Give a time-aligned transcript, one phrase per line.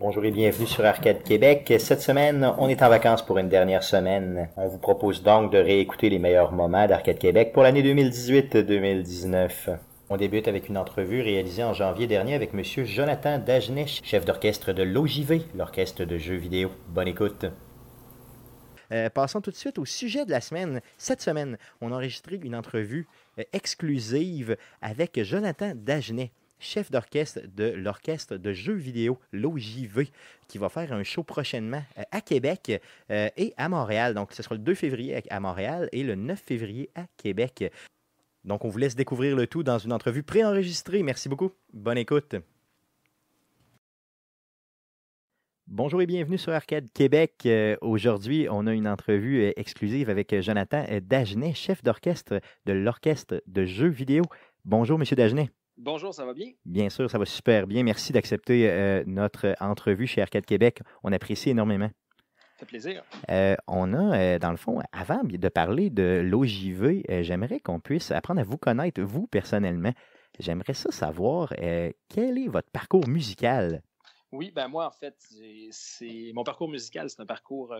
[0.00, 1.74] Bonjour et bienvenue sur Arcade Québec.
[1.80, 4.48] Cette semaine, on est en vacances pour une dernière semaine.
[4.56, 9.76] On vous propose donc de réécouter les meilleurs moments d'Arcade Québec pour l'année 2018-2019.
[10.08, 12.62] On débute avec une entrevue réalisée en janvier dernier avec M.
[12.84, 16.70] Jonathan Dagenet, chef d'orchestre de l'OJV, l'orchestre de jeux vidéo.
[16.90, 17.46] Bonne écoute.
[18.92, 20.80] Euh, passons tout de suite au sujet de la semaine.
[20.96, 23.08] Cette semaine, on a enregistré une entrevue
[23.40, 30.10] euh, exclusive avec Jonathan Dagenet chef d'orchestre de l'orchestre de jeux vidéo, l'OJV,
[30.48, 34.14] qui va faire un show prochainement euh, à Québec euh, et à Montréal.
[34.14, 37.72] Donc, ce sera le 2 février à Montréal et le 9 février à Québec.
[38.44, 41.02] Donc, on vous laisse découvrir le tout dans une entrevue préenregistrée.
[41.02, 41.52] Merci beaucoup.
[41.72, 42.36] Bonne écoute.
[45.66, 47.42] Bonjour et bienvenue sur Arcade Québec.
[47.44, 53.66] Euh, aujourd'hui, on a une entrevue exclusive avec Jonathan Dagenet, chef d'orchestre de l'orchestre de
[53.66, 54.24] jeux vidéo.
[54.64, 55.50] Bonjour, Monsieur Dagenet.
[55.80, 56.50] Bonjour, ça va bien?
[56.64, 57.84] Bien sûr, ça va super bien.
[57.84, 60.80] Merci d'accepter euh, notre entrevue chez Arcade Québec.
[61.04, 61.88] On apprécie énormément.
[62.56, 63.04] Ça fait plaisir.
[63.30, 68.10] Euh, on a, euh, dans le fond, avant de parler de l'OJV, j'aimerais qu'on puisse
[68.10, 69.92] apprendre à vous connaître, vous personnellement.
[70.40, 71.52] J'aimerais ça savoir
[72.08, 73.80] quel est votre parcours musical?
[74.32, 75.14] Oui, ben moi, en fait,
[75.70, 77.72] c'est mon parcours musical, c'est un parcours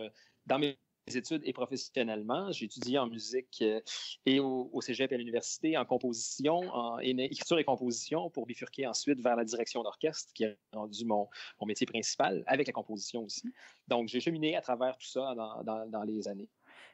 [0.45, 2.51] dans mes études et professionnellement.
[2.51, 3.79] J'ai étudié en musique euh,
[4.25, 9.19] et au, cégep et à l'université en composition, en écriture et composition pour bifurquer ensuite
[9.21, 11.27] vers la direction d'orchestre, qui a rendu mon,
[11.65, 13.53] métier principal, avec la composition aussi.
[13.87, 16.49] Donc, j'ai cheminé à travers tout ça dans, dans, les années.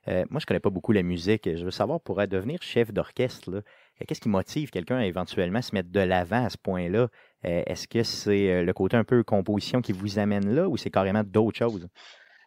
[0.08, 1.44] Euh, moi, je ne connais pas beaucoup la musique.
[1.45, 3.61] Je veux savoir, pour devenir chef d'orchestre, euh,
[4.08, 7.10] qu'est-ce qui motive quelqu'un à éventuellement se mettre de l'avant à ce point-là?
[7.43, 11.23] Est-ce que c'est le côté un peu composition qui vous amène là ou c'est carrément
[11.23, 11.87] d'autres choses?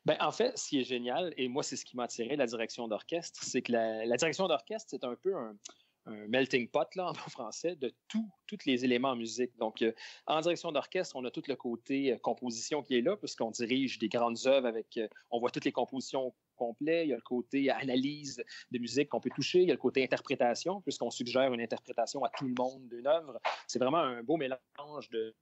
[0.09, 2.47] Ben, en fait, ce qui est génial, et moi, c'est ce qui m'a attiré la
[2.47, 5.55] direction d'orchestre, c'est que la, direction d'orchestre, c'est un peu un,
[6.29, 8.25] melting pot là, en français de tous
[8.65, 9.55] les éléments en musique.
[9.59, 9.93] Donc, euh,
[10.27, 13.99] en direction d'orchestre, on a tout le côté euh, composition qui est là, puisqu'on dirige
[13.99, 17.23] des grandes œuvres avec, euh, on voit toutes les compositions complet, il y a le
[17.23, 21.53] côté analyse de musique qu'on peut toucher, il y a le côté interprétation, puisqu'on suggère
[21.55, 23.41] une interprétation à tout le monde d'une œuvre.
[23.67, 25.35] C'est vraiment un beau mélange de,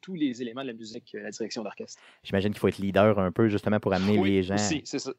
[0.00, 2.00] tous les éléments de la musique, la direction d'orchestre.
[2.22, 4.56] J'imagine qu'il faut être leader un peu, justement, pour amener les gens.
[4.70, 5.12] Oui, c'est ça.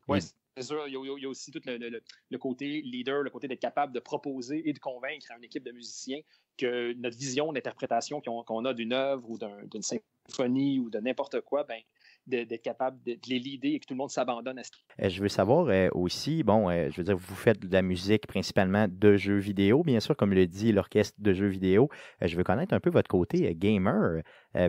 [0.56, 4.00] c'est sûr, il y, a, aussi tout le, côté leader, le côté d'être capable de
[4.00, 6.20] proposer et de convaincre à une équipe de musiciens
[6.58, 11.64] que notre vision d'interprétation qu'on a d'une œuvre ou d'une symphonie ou de n'importe quoi,
[11.64, 11.80] ben,
[12.28, 14.72] d'être capable de, les leader et que tout le monde s'abandonne à ce
[15.02, 17.82] euh, Je veux savoir euh, aussi, bon, euh, je veux dire, vous faites de la
[17.82, 21.90] musique principalement de jeux vidéo, bien sûr, comme le dit l'orchestre de jeux vidéo.
[22.22, 24.22] je veux connaître un peu votre côté gamer.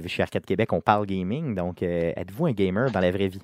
[0.07, 3.43] chez Arcade Québec, on parle gaming, donc êtes-vous un gamer dans la vraie vie?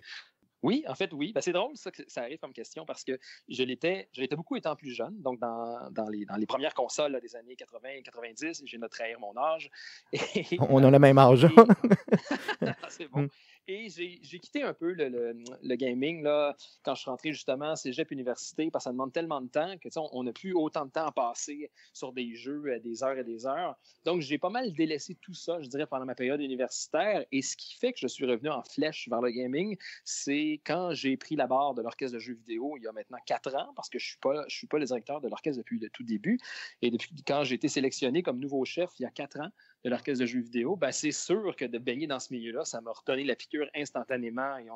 [0.64, 1.30] Oui, en fait, oui.
[1.34, 3.18] Ben, c'est drôle ça, que ça arrive comme question parce que
[3.50, 6.72] je l'étais, je l'étais beaucoup étant plus jeune, donc dans, dans, les, dans les premières
[6.72, 9.70] consoles des années 80-90, j'ai notre trahir mon âge.
[10.70, 11.46] On a le même âge.
[12.88, 13.28] c'est bon.
[13.66, 18.10] Et j'ai quitté un peu le, gaming là, quand je suis rentré justement à Cégep
[18.10, 21.06] Université parce que ça demande tellement de temps que on n'a plus autant de temps
[21.06, 23.76] à passer sur des jeux à des heures et des heures.
[24.04, 27.24] Donc, j'ai pas mal délaissé tout ça, je dirais, pendant ma période universitaire.
[27.32, 30.92] Et ce qui fait que je suis revenu en flèche vers le gaming, c'est quand
[30.92, 33.72] j'ai pris la barre de l'orchestre de jeux vidéo il y a maintenant quatre ans,
[33.76, 36.38] parce que je suis, suis pas le directeur de l'orchestre depuis le tout début.
[36.82, 39.50] Et depuis quand j'ai été sélectionné comme nouveau chef il y a quatre ans,
[39.84, 42.80] de l'orchestre de jeux vidéo, ben c'est sûr que de baigner dans ce milieu-là, ça
[42.80, 44.56] m'a redonné la piqûre instantanément.
[44.56, 44.68] Et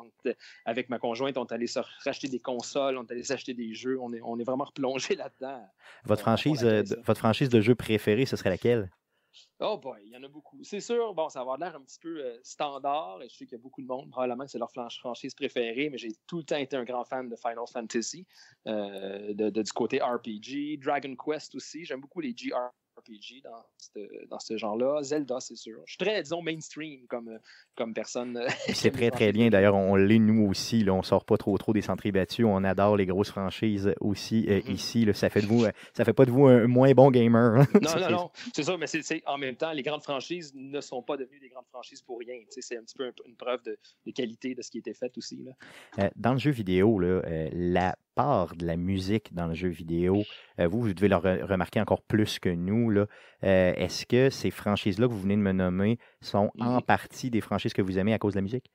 [0.66, 3.72] avec ma conjointe, on est allé se racheter des consoles, on est allé s'acheter des
[3.74, 3.98] jeux.
[4.00, 5.66] On est, on est vraiment replongé là-dedans.
[6.04, 8.90] Votre, franchise, de, votre franchise de jeux préférée, ce serait laquelle?
[9.60, 10.62] Oh boy, il y en a beaucoup.
[10.62, 13.44] C'est sûr, bon, ça va avoir l'air un petit peu euh, standard, et je sais
[13.44, 16.38] qu'il y a beaucoup de monde, probablement que c'est leur franchise préférée, mais j'ai tout
[16.38, 18.26] le temps été un grand fan de Final Fantasy,
[18.66, 23.42] euh, de, du côté RPG, Dragon Quest aussi, j'aime beaucoup les GR RPG
[24.28, 25.02] dans ce, genre-là.
[25.02, 25.80] Zelda, c'est sûr.
[25.86, 27.38] Je suis très, disons, mainstream comme,
[27.76, 28.40] comme personne.
[28.74, 29.48] c'est très, très bien.
[29.48, 30.84] D'ailleurs, on, l'est nous aussi.
[30.84, 32.46] Là, on sort pas trop trop des sentiers battus.
[32.46, 34.72] On adore les grosses franchises aussi euh, mm-hmm.
[34.72, 35.04] ici.
[35.04, 37.60] Là, ça fait de vous, euh, ça fait pas de vous un moins bon gamer.
[37.60, 37.66] Hein.
[37.82, 38.30] non, non, non.
[38.54, 41.48] C'est ça, mais c'est, en même temps, les grandes franchises ne sont pas devenues des
[41.48, 42.36] grandes franchises pour rien.
[42.48, 43.78] C'est un petit peu une preuve de,
[44.12, 45.44] qualité de ce qui a été fait aussi.
[45.44, 45.52] Là.
[45.98, 47.22] Euh, dans le jeu vidéo, là,
[47.52, 50.24] la part de la musique dans le jeu vidéo,
[50.58, 52.90] euh, vous, vous devez le remarquer encore plus que nous.
[52.90, 53.06] Euh,
[53.42, 57.72] est-ce que ces franchises-là que vous venez de me nommer sont en partie des franchises
[57.72, 58.72] que vous aimez à cause de la musique?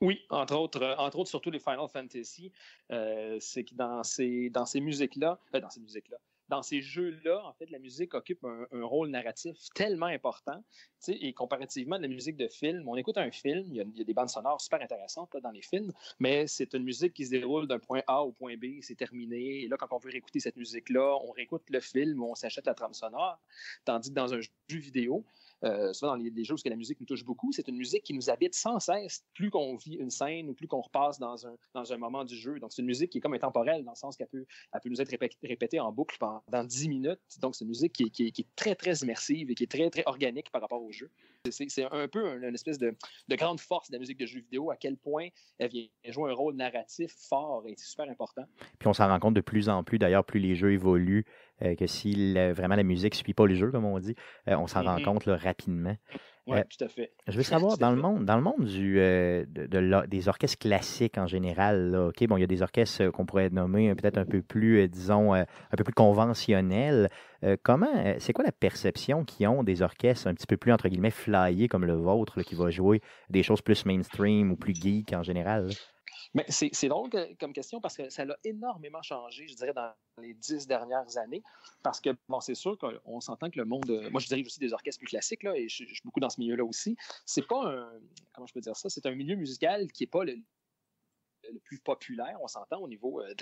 [0.00, 2.50] Oui, entre autres, euh, entre autres surtout les Final Fantasy.
[2.90, 6.16] c'est que dans ces, dans ces musiques-là, dans ces musiques-là,
[6.52, 10.62] dans ces jeux-là, en fait, la musique occupe un, rôle narratif tellement important.
[11.08, 14.12] Et comparativement à la musique de film, on écoute un film, il y a, des
[14.12, 17.78] bandes sonores super intéressantes dans les films, mais c'est une musique qui se déroule d'un
[17.78, 19.62] point A au point B, c'est terminé.
[19.62, 22.66] Et là, quand on veut réécouter cette musique-là, on réécoute le film ou on s'achète
[22.66, 23.40] la trame sonore.
[23.86, 25.24] Tandis que dans un jeu vidéo,
[25.64, 28.14] euh, souvent dans les, jeux où la musique nous touche beaucoup, c'est une musique qui
[28.14, 31.54] nous habite sans cesse, plus qu'on vit une scène ou plus qu'on repasse dans un,
[31.74, 32.58] dans un moment du jeu.
[32.58, 34.88] Donc, c'est une musique qui est comme intemporelle, dans le sens qu'elle peut, elle peut
[34.88, 35.10] nous être
[35.42, 37.20] répétée, en boucle pendant 10 minutes.
[37.40, 40.02] Donc, c'est une musique qui, qui, est très, très immersive et qui est très, très
[40.06, 41.10] organique par rapport au jeu.
[41.50, 42.96] C'est un peu une espèce de,
[43.28, 45.28] de, grande force de la musique de jeu vidéo, à quel point
[45.58, 48.44] elle vient jouer un rôle narratif fort et super important.
[48.78, 51.24] Puis on s'en rend compte de plus en plus, d'ailleurs, plus les jeux évoluent,
[51.62, 54.14] euh, que si vraiment la musique ne suit pas le jeu, comme on dit,
[54.48, 55.04] euh, on s'en rend mm-hmm.
[55.04, 55.96] compte rapidement.
[56.48, 57.12] Oui, euh, tout à fait.
[57.28, 61.26] Je veux savoir, dans le monde, dans le monde du, de, des orchestres classiques en
[61.26, 64.88] général, OK, bon, il y a des orchestres qu'on pourrait nommer peut-être un peu plus,
[64.88, 65.46] disons, un
[65.76, 67.08] peu plus conventionnels.
[67.62, 71.10] comment, c'est quoi la perception qu'ils ont des orchestres un petit peu plus, entre guillemets,
[71.10, 73.00] flyés comme le vôtre, qui va jouer
[73.30, 75.68] des choses plus mainstream ou plus geek en général?
[76.34, 80.32] Mais c'est drôle comme question parce que ça a énormément changé, je dirais, dans les
[80.32, 81.42] dix dernières années.
[81.82, 84.08] Parce que, bon, c'est sûr qu'on s'entend que le monde.
[84.10, 86.30] Moi, je dirige aussi des orchestres plus classiques, là, et je, je suis beaucoup dans
[86.30, 86.96] ce milieu-là aussi.
[87.26, 87.92] C'est pas un.
[88.32, 88.88] Comment je peux dire ça?
[88.88, 90.36] C'est un milieu musical qui n'est pas le,
[91.50, 93.34] le plus populaire, on s'entend, au niveau, euh,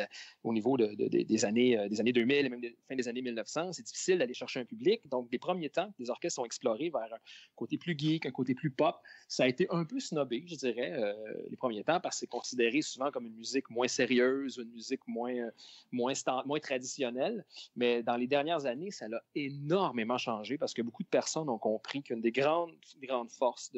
[0.44, 3.72] au niveau des, années, euh, des années 2000 et même fin des années 1900.
[3.72, 5.06] C'est difficile d'aller chercher un public.
[5.08, 7.18] Donc, des premiers temps, les orchestres sont explorés vers un
[7.56, 8.96] côté plus geek, un côté plus pop.
[9.28, 11.14] Ça a été un peu snobé, je dirais, euh,
[11.48, 15.06] les premiers temps, parce que c'est considéré souvent comme une musique moins sérieuse, une musique
[15.06, 15.50] moins,
[15.92, 16.12] moins,
[16.46, 17.44] moins traditionnelle.
[17.76, 21.58] Mais dans les dernières années, ça a énormément changé parce que beaucoup de personnes ont
[21.58, 23.72] compris qu'une des grandes, grandes forces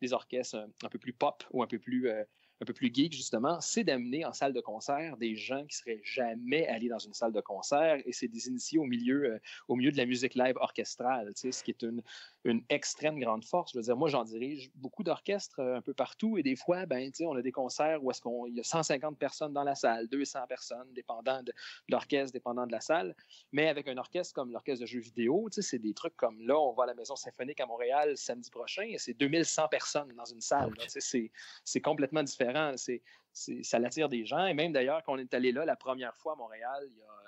[0.00, 2.08] des orchestres un, peu plus pop ou un peu plus
[2.60, 6.00] un peu plus geek, justement, c'est d'amener en salle de concert des gens qui seraient
[6.04, 9.38] jamais allés dans une salle de concert et c'est des initiés au milieu, euh,
[9.68, 12.02] au milieu de la musique live orchestrale, ce qui est une,
[12.44, 13.72] une extrême grande force.
[13.72, 16.86] Je veux dire, moi, j'en dirige beaucoup d'orchestres euh, un peu partout et des fois,
[16.86, 20.08] ben, on a des concerts où est-ce qu'on y a 150 personnes dans la salle,
[20.08, 21.52] 200 personnes, dépendant de,
[21.88, 23.14] l'orchestre, dépendant de la salle.
[23.52, 26.72] Mais avec un orchestre comme l'orchestre de jeux vidéo, c'est des trucs comme là, on
[26.72, 30.40] va à la Maison symphonique à Montréal samedi prochain et c'est 2100 personnes dans une
[30.40, 30.72] salle.
[31.64, 32.51] C'est complètement différent.
[32.76, 33.02] C'est
[33.62, 34.46] ça l'attire des gens.
[34.46, 37.02] Et même d'ailleurs, quand on est allé là la première fois à Montréal, il y
[37.02, 37.22] a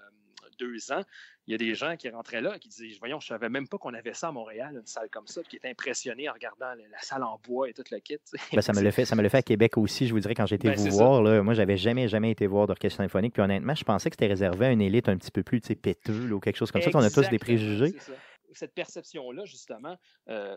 [0.59, 1.03] deux ans,
[1.47, 3.49] il y a des gens qui rentraient là et qui disaient Voyons, je ne savais
[3.49, 6.33] même pas qu'on avait ça à Montréal, une salle comme ça, qui étaient impressionnés en
[6.33, 8.19] regardant la, salle en bois et tout le kit.
[8.53, 10.35] Ben, ça me le fait, ça me le fait à Québec aussi, je vous dirais,
[10.35, 11.23] quand j'ai été ben, vous voir.
[11.23, 13.33] Là, moi, j'avais jamais, jamais été voir d'orchestre symphonique.
[13.33, 16.33] Puis honnêtement, je pensais que c'était réservé à une élite un petit peu plus péteux
[16.33, 16.91] ou quelque chose comme ça.
[16.95, 17.95] On a tous des préjugés
[18.59, 19.97] cette perception-là, justement,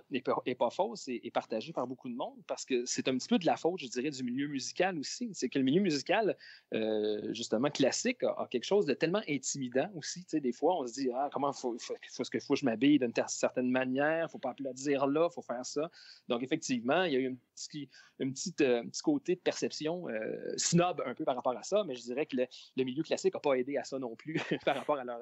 [0.09, 3.17] n'est euh, pas, fausse et est partagée par beaucoup de monde parce que c'est un
[3.17, 5.29] petit peu de la faute, je dirais, du milieu musical aussi.
[5.33, 6.37] C'est que le milieu musical,
[6.73, 10.23] euh, justement, classique, a, quelque chose de tellement intimidant aussi.
[10.23, 13.13] Tu sais, des fois, on se dit, ah, comment faut, faut, que je m'habille d'une
[13.27, 15.89] certaine manière, il ne faut pas applaudir là, il faut faire ça.
[16.27, 17.89] Donc, effectivement, il y a eu un petit,
[18.19, 20.05] une petite, euh, petit côté de perception
[20.57, 23.39] snob un peu par rapport à ça, mais je dirais que le, milieu classique n'a
[23.39, 24.35] pas aidé à ça non plus
[24.65, 25.19] par rapport à leur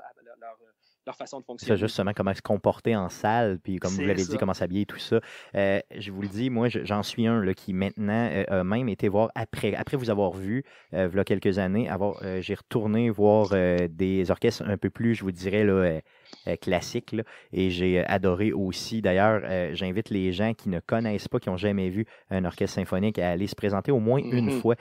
[1.13, 1.77] façon de fonctionner.
[1.77, 4.97] C'est justement comment se comporter en salle, puis comme vous l'avez dit, comment s'habiller, tout
[4.97, 5.19] ça.
[5.55, 8.89] Euh, je vous le dis, moi, j'en suis un là, qui maintenant euh, a même
[8.89, 10.63] été voir, après, après vous avoir vu,
[10.93, 13.49] euh, il y a quelques années, avoir, j'ai retourné voir
[13.89, 15.99] des orchestres un peu plus, je vous dirais, là,
[16.47, 17.15] euh, classique.
[17.53, 19.01] et j'ai euh, adoré aussi.
[19.01, 22.75] D'ailleurs, euh, j'invite les gens qui ne connaissent pas, qui n'ont jamais vu un orchestre
[22.75, 24.61] symphonique à aller se présenter au moins une mm-hmm.
[24.61, 24.75] fois.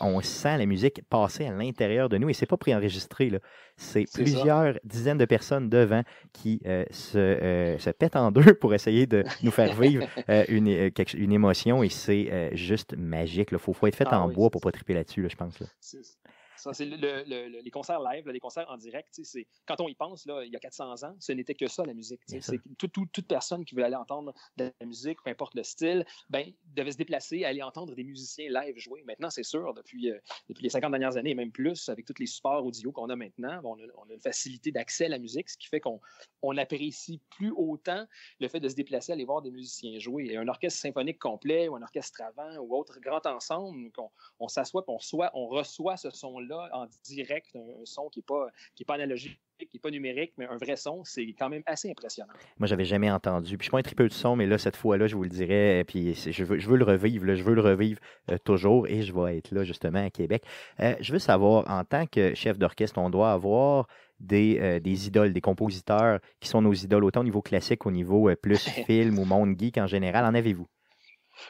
[0.00, 3.30] on sent la musique passer à l'intérieur de nous et c'est pas préenregistré.
[3.78, 6.02] C'est plusieurs dizaines de personnes devant
[6.32, 10.06] qui se, se, pètent en deux pour essayer de nous faire vivre
[10.48, 13.48] une, une, émotion et c'est juste magique.
[13.52, 15.60] Il faut, faut, être fait ah en bois pour pas triper là-dessus, je pense.
[15.60, 15.66] Là
[16.56, 19.20] c'est les concerts live, les concerts en direct.
[19.66, 21.94] Quand on y pense, là, il y a 400 ans, ce n'était que ça, la
[21.94, 22.20] musique.
[22.26, 26.52] C'est toute personne qui voulait aller entendre de la musique, peu importe le style, ben,
[26.74, 29.02] devait se déplacer, aller entendre des musiciens live jouer.
[29.06, 32.18] Maintenant, c'est sûr, depuis, euh, depuis les 50 dernières années, et même plus, avec tous
[32.18, 35.58] les supports audio qu'on a maintenant, on, a, une facilité d'accès à la musique, ce
[35.58, 36.00] qui fait qu'on
[36.42, 38.06] on apprécie plus autant
[38.40, 40.26] le fait de se déplacer, aller voir des musiciens jouer.
[40.30, 44.48] Et un orchestre symphonique complet ou un orchestre avant ou autre grand ensemble, qu'on on,
[44.48, 44.98] s'assoit, on,
[45.34, 49.76] on reçoit ce son-là en direct, un, son qui n'est pas, qui pas analogique qui
[49.76, 52.32] n'est pas numérique, mais un vrai son, c'est quand même assez impressionnant.
[52.58, 53.56] Moi, j'avais jamais entendu.
[53.56, 55.30] Puis je suis pas un tripeux de son, mais là, cette fois-là, je vous le
[55.30, 59.02] dirais, puis je veux, je veux le revivre, je veux le revivre euh, toujours, et
[59.02, 60.44] je vais être là, justement, à Québec.
[60.80, 63.86] Euh, je veux savoir, en tant que chef d'orchestre, on doit avoir
[64.20, 67.90] des, euh, des, idoles, des compositeurs qui sont nos idoles, autant au niveau classique, au
[67.90, 70.24] niveau plus film ou monde geek en général.
[70.24, 70.66] En avez-vous?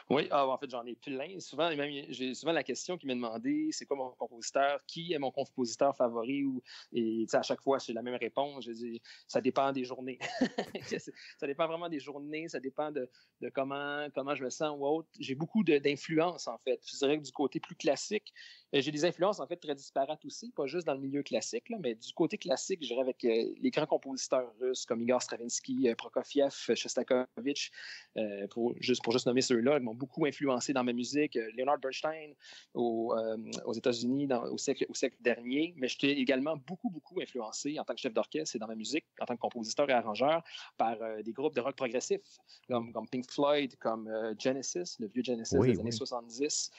[0.09, 1.39] Oui, ah, en fait, j'en ai plein.
[1.39, 1.69] Souvent,
[2.09, 5.95] j'ai souvent la question qui m'est demandée c'est quoi mon compositeur Qui est mon compositeur
[5.95, 6.45] favori
[6.93, 8.65] Et à chaque fois, c'est la même réponse.
[8.65, 10.19] Je dis ça dépend des journées.
[11.39, 13.09] ça dépend vraiment des journées, ça dépend de,
[13.53, 15.09] comment, comment je me sens ou autre.
[15.19, 16.79] J'ai beaucoup d'influence, en fait.
[16.85, 18.33] Je dirais que du côté plus classique,
[18.75, 21.69] euh, j'ai des influences, en fait, très disparates aussi, pas juste dans le milieu classique,
[21.69, 25.21] là, mais du côté classique, je dirais avec euh, les grands compositeurs russes comme Igor
[25.21, 27.71] Stravinsky, euh, Prokofiev, Shostakovich,
[28.79, 31.35] juste, pour juste nommer ceux-là, ils m'ont beaucoup influencé dans ma musique.
[31.57, 32.33] Leonard Bernstein
[32.73, 33.13] aux,
[33.75, 37.99] États-Unis au siècle, au siècle dernier, mais j'étais également beaucoup, beaucoup influencé en tant que
[37.99, 40.43] chef d'orchestre et dans ma musique, en tant que compositeur et arrangeur,
[40.77, 42.21] par des groupes de rock progressif
[42.67, 46.71] comme, comme Pink Floyd, comme Genesis, le vieux Genesis des années 70,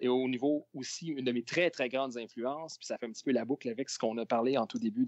[0.00, 3.10] et au niveau aussi une de mes très, très grandes influences, puis ça fait un
[3.10, 5.06] petit peu la boucle avec ce qu'on a parlé en tout début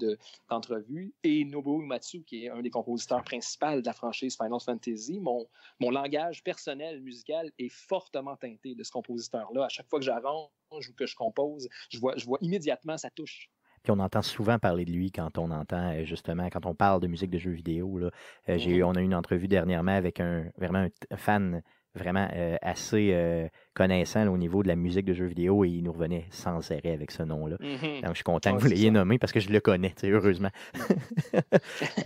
[0.49, 5.21] d'entrevue, et Nobuo Uematsu, qui est un des compositeurs principaux de la franchise Final Fantasy.
[5.21, 5.47] Mon,
[5.81, 9.65] mon langage personnel musical est fortement teinté de ce compositeur-là.
[9.65, 13.11] À chaque fois que j'arrange ou que je compose, je vois, je vois immédiatement sa
[13.11, 13.49] touche.
[13.83, 17.07] Puis on entend souvent parler de lui quand on entend justement, quand on parle de
[17.07, 17.99] musique de jeux vidéo.
[17.99, 18.11] Là.
[18.49, 21.63] Euh, j'ai on a eu une entrevue dernièrement avec un vraiment un fan
[21.97, 25.83] vraiment euh, assez euh, connaissant au niveau de la musique de jeux vidéo et il
[25.83, 27.57] nous revenait sans arrêt avec ce nom-là.
[27.57, 28.03] Mm-hmm.
[28.03, 30.51] Donc, je suis content que vous l'ayez nommé parce que je le connais, heureusement.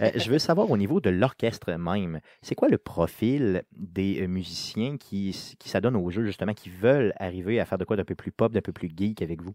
[0.01, 4.97] Euh, je veux savoir au niveau de l'orchestre même, c'est quoi le profil des musiciens
[4.97, 8.15] qui, qui s'adonnent au jeu, justement, qui veulent arriver à faire de quoi d'un peu
[8.15, 9.55] plus pop, d'un peu plus geek avec vous?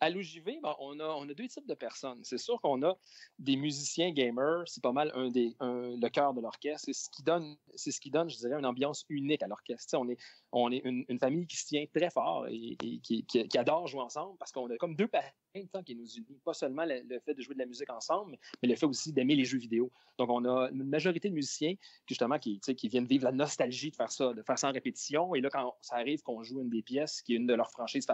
[0.00, 2.20] À l'OJV, ben, on, a, on a deux types de personnes.
[2.24, 2.96] C'est sûr qu'on a
[3.38, 6.86] des musiciens gamers, c'est pas mal un des, le cœur de l'orchestre.
[6.86, 9.96] C'est ce qui donne, c'est ce qui donne, je dirais, une ambiance unique à l'orchestre.
[9.98, 10.18] On est,
[10.52, 14.36] on est une, famille qui se tient très fort et, qui, qui, adore jouer ensemble
[14.38, 15.30] parce qu'on a comme deux parents
[15.72, 16.40] temps qui nous unit.
[16.44, 19.36] Pas seulement le, fait de jouer de la musique ensemble, mais le fait aussi d'aimer
[19.36, 19.90] les jeux vidéo.
[20.18, 21.74] Donc, on a une majorité de musiciens
[22.06, 25.34] justement qui, qui viennent vivre la nostalgie de faire ça, de faire en répétition.
[25.34, 27.70] Et là, quand ça arrive qu'on joue une des pièces qui est une de leurs
[27.70, 28.06] franchises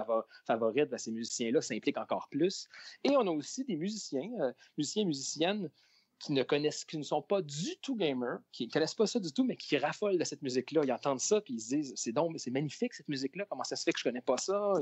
[0.46, 2.68] favorites, ben, ces musiciens-là s'impliquent encore plus.
[3.04, 5.70] Et on a aussi des musiciens, euh, musiciens et musiciennes
[6.20, 9.18] qui ne connaissent, qui ne sont pas du tout gamers, qui ne connaissent pas ça
[9.18, 10.82] du tout, mais qui raffolent de cette musique-là.
[10.84, 13.74] Ils entendent ça, puis ils se disent c'est donc, c'est magnifique cette musique-là, comment ça
[13.74, 14.74] se fait que je ne connais pas ça?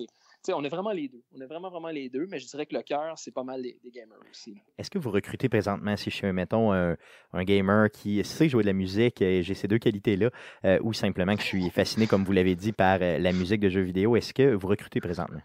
[0.48, 1.22] on est vraiment les deux.
[1.32, 3.62] On est vraiment, vraiment les deux, mais je dirais que le cœur, c'est pas mal
[3.62, 4.56] des, gamers aussi.
[4.76, 6.96] Est-ce que vous recrutez présentement, si je suis, mettons, un,
[7.44, 10.30] gamer qui sait jouer de la musique, et j'ai ces deux qualités-là,
[10.64, 13.60] euh, ou simplement que je suis fasciné, comme vous l'avez dit, par euh, la musique
[13.60, 15.40] de jeux vidéo, est-ce que vous recrutez présentement?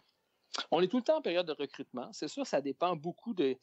[0.71, 2.09] On est tout le temps en période de recrutement.
[2.11, 3.59] C'est sûr, ça dépend beaucoup des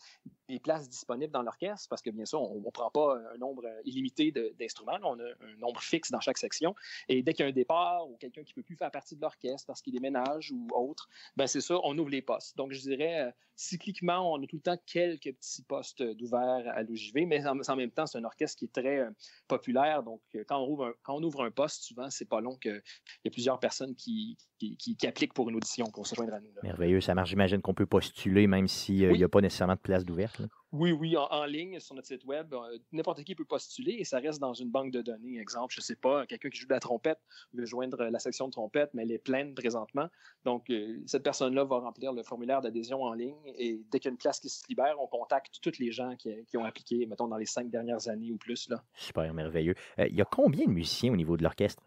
[0.63, 4.33] places disponibles dans l'orchestre parce que bien sûr, on ne prend pas un nombre illimité
[4.59, 4.99] d'instruments.
[5.03, 6.75] On a un nombre fixe dans chaque section.
[7.09, 9.17] Et dès qu'il y a un départ ou quelqu'un qui ne peut plus faire partie
[9.17, 12.57] de l'orchestre parce qu'il déménage ou autre, ben c'est ça, on ouvre les postes.
[12.57, 16.83] Donc, je dirais, euh, cycliquement, on a tout le temps quelques petits postes d'ouvert à
[16.83, 19.11] l'OJV, mais en, même temps, c'est un orchestre qui est très euh,
[19.49, 20.03] populaire.
[20.03, 22.83] Donc, euh, quand on ouvre un, poste, souvent, c'est pas long qu'il
[23.25, 26.49] y ait plusieurs personnes qui, qui, appliquent pour une audition, pour se joindre à nous.
[26.63, 27.31] Merveilleux, ça marche.
[27.31, 30.49] J'imagine qu'on peut postuler même s'il n'y a pas nécessairement de place d'ouverture.
[30.73, 34.21] Oui, oui, en, ligne, sur notre site web, euh, n'importe qui peut postuler et ça
[34.21, 35.41] reste dans une banque de données.
[35.41, 37.19] Exemple, je ne sais pas, quelqu'un qui joue de la trompette
[37.53, 40.09] veut joindre la section de trompette, mais elle est pleine présentement.
[40.45, 44.13] Donc, euh, cette personne-là va remplir le formulaire d'adhésion en ligne et dès qu'il y
[44.13, 47.27] a une place qui se libère, on contacte tous les gens qui, ont appliqué, mettons,
[47.27, 48.69] dans les cinq dernières années ou plus.
[48.69, 48.85] Là.
[48.95, 49.75] Super, merveilleux.
[49.99, 51.83] Euh, il y a combien de musiciens au niveau de l'orchestre?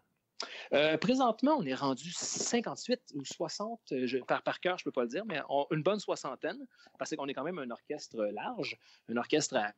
[0.72, 4.92] Euh, présentement, on est rendu 58 ou 60, euh, par, par cœur, je ne peux
[4.92, 6.66] pas le dire, mais une bonne soixantaine,
[6.98, 9.72] parce qu'on est quand même un orchestre large, un orchestre à,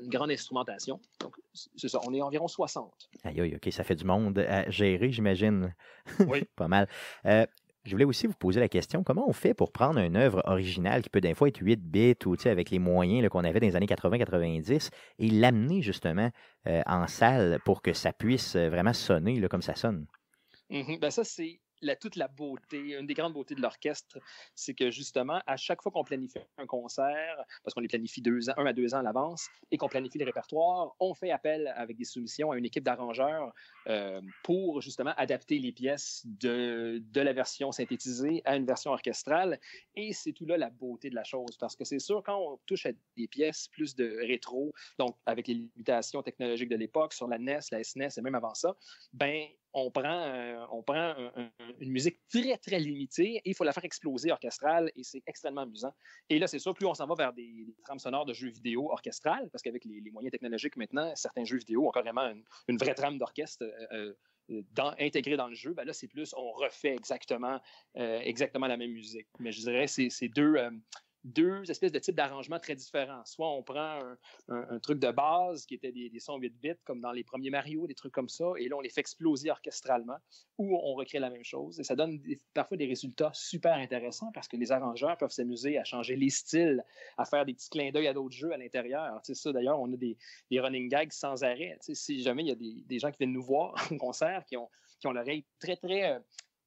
[0.00, 1.00] une grande instrumentation.
[1.20, 3.10] Donc, c'est ça, on est environ 60.
[3.24, 5.74] Aïe, aïe, OK, ça fait du monde à gérer, j'imagine.
[6.20, 6.44] Oui.
[6.56, 6.88] pas mal.
[7.24, 7.46] Euh,
[7.84, 11.02] je voulais aussi vous poser la question, comment on fait pour prendre une œuvre originale
[11.02, 13.76] qui peut des fois être 8 bits ou avec les moyens qu'on avait dans les
[13.76, 16.30] années 80-90 et l'amener justement
[16.66, 20.06] euh, en salle pour que ça puisse euh, vraiment sonner comme ça sonne?
[20.70, 20.98] Mm-hmm.
[20.98, 21.60] Ben ça, c'est
[22.00, 24.18] toute la beauté, une des grandes beautés de l'orchestre,
[24.54, 28.50] c'est que justement, à chaque fois qu'on planifie un concert, parce qu'on les planifie deux
[28.50, 31.72] ans, un à deux ans à l'avance, et qu'on planifie les répertoires, on fait appel
[31.76, 33.52] avec des soumissions à une équipe d'arrangeurs
[33.88, 39.60] euh, pour justement adapter les pièces de, de la version synthétisée à une version orchestrale.
[39.94, 42.58] Et c'est tout là la beauté de la chose, parce que c'est sûr, quand on
[42.66, 47.28] touche à des pièces plus de rétro, donc avec les limitations technologiques de l'époque sur
[47.28, 48.76] la NES, la SNES e et même avant ça,
[49.12, 51.14] ben on prend, euh, on prend
[51.80, 55.62] une musique très, très limitée et il faut la faire exploser orchestrale et c'est extrêmement
[55.62, 55.92] amusant.
[56.30, 58.90] Et là, c'est sûr, plus on s'en va vers des, trames sonores de jeux vidéo
[58.90, 62.32] orchestrales, parce qu'avec les, moyens technologiques maintenant, certains jeux vidéo ont carrément
[62.68, 63.64] une, vraie trame d'orchestre.
[63.92, 64.14] Euh,
[64.50, 64.62] euh,
[65.00, 67.58] intégrée dans le jeu, ben là, c'est plus, on refait exactement,
[67.94, 69.26] exactement la même musique.
[69.38, 70.58] Mais je dirais, c'est deux,
[71.24, 73.24] deux espèces de types d'arrangements très différents.
[73.24, 74.00] Soit on prend
[74.48, 77.86] un, truc de base qui était des, sons 8 bits, comme dans les premiers Mario,
[77.86, 80.18] des trucs comme ça, et là, on les fait exploser orchestralement,
[80.58, 81.80] ou on recrée la même chose.
[81.80, 82.20] Et ça donne
[82.52, 86.84] parfois des résultats super intéressants parce que les arrangeurs peuvent s'amuser à changer les styles,
[87.16, 89.18] à faire des petits clins d'œil à d'autres jeux à l'intérieur.
[89.24, 90.16] Sais, ça, d'ailleurs, on a des,
[90.52, 91.76] running gags sans arrêt.
[91.80, 93.96] Tu sais, si jamais il y a des, des, gens qui viennent nous voir en
[93.96, 94.68] concert, qui ont,
[95.00, 96.18] qui ont l'oreille très, très euh,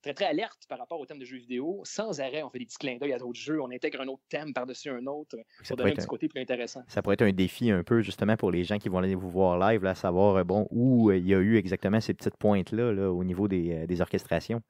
[0.07, 1.81] très, très alerte par rapport au thème de jeux vidéo.
[1.83, 4.23] Sans arrêt, on fait des petits clins d'œil à d'autres jeux, on intègre un autre
[4.29, 5.37] thème par-dessus un autre
[5.67, 6.83] pour donner un petit côté plus intéressant.
[6.87, 9.29] Ça pourrait être un défi un peu, justement, pour les gens qui vont aller vous
[9.29, 12.37] voir live, là, savoir, euh, bon, où euh, il y a eu exactement ces petites
[12.37, 14.61] pointes-là là, au niveau des, euh, des orchestrations.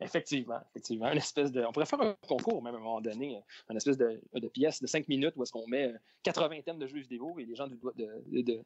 [0.00, 1.10] Effectivement, effectivement.
[1.10, 3.96] Une espèce de, on pourrait faire un concours même à un moment donné, une espèce
[3.96, 5.92] de, de pièce de 5 minutes où est-ce qu'on met
[6.22, 7.66] 80 thèmes de jeux vidéo et les gens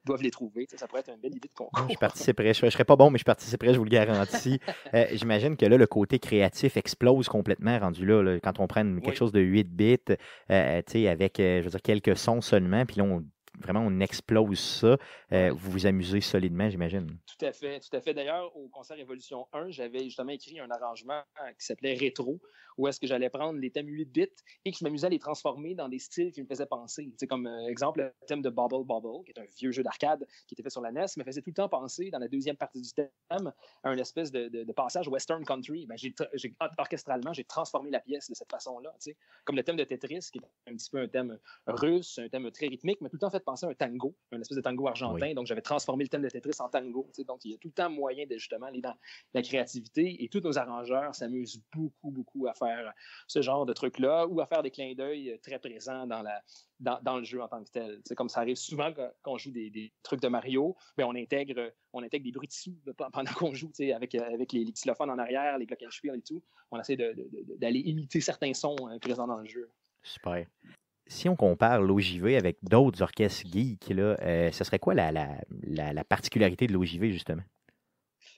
[0.04, 0.66] doivent les trouver.
[0.74, 1.88] Ça pourrait être une belle idée de concours.
[1.90, 2.54] Je participerais.
[2.54, 4.60] Je ne serais pas bon, mais je participerais, je vous le garantis.
[4.92, 8.38] Euh, j'imagine que là, le côté créatif explose complètement rendu là.
[8.40, 9.98] quand on prend quelque chose de 8 bits,
[10.50, 13.24] euh, avec, euh, je veux dire, quelques sons seulement, puis là, on
[13.60, 14.96] vraiment on explose ça.
[15.32, 17.18] Euh, vous vous amusez solidement, j'imagine.
[17.26, 18.14] Tout à fait, tout à fait.
[18.14, 21.22] D'ailleurs, au concert Évolution 1, j'avais justement écrit un arrangement
[21.58, 22.40] qui s'appelait Rétro,
[22.76, 24.26] où est-ce que j'allais prendre les thèmes 8 bits
[24.64, 27.12] et que je m'amusais à les transformer dans des styles qui me faisaient penser.
[27.18, 30.26] C'est comme euh, exemple le thème de Bubble Bubble, qui est un vieux jeu d'arcade
[30.46, 32.56] qui était fait sur la NES, me faisait tout le temps penser dans la deuxième
[32.56, 35.86] partie du thème à un espèce de, passage Western Country.
[35.86, 36.14] Ben, j'ai,
[36.78, 38.92] orchestralement, j'ai transformé la pièce de cette façon-là.
[39.44, 42.50] Comme le thème de Tetris, qui est un petit peu un thème russe, un thème
[42.50, 44.88] très rythmique, mais tout le temps fait penser à un tango, un espèce de tango
[44.88, 45.32] argentin.
[45.34, 47.08] Donc, j'avais transformé le thème de Tetris en tango.
[47.26, 48.96] Donc, il y a tout le temps moyen de justement aller dans
[49.32, 52.63] la créativité et tous nos arrangeurs s'amusent beaucoup, beaucoup à faire
[53.26, 56.42] ce genre de trucs-là ou à faire des clins d'œil très présents dans, la,
[56.80, 58.00] dans, le jeu en tant que tel.
[58.04, 61.72] C'est comme ça arrive souvent quand on joue des, trucs de Mario, mais on intègre,
[61.92, 62.76] on intègre des bruits de sous
[63.12, 66.42] pendant qu'on joue avec, avec les, xylophones en arrière, les glockenspiel et tout.
[66.70, 69.68] On essaie d'aller imiter certains sons euh, présents dans le jeu.
[70.02, 70.46] Super
[71.06, 75.92] si on compare l'OJV avec d'autres orchestres geeks, là, euh, ce serait quoi la, la,
[75.92, 77.42] la particularité de l'OJV, justement?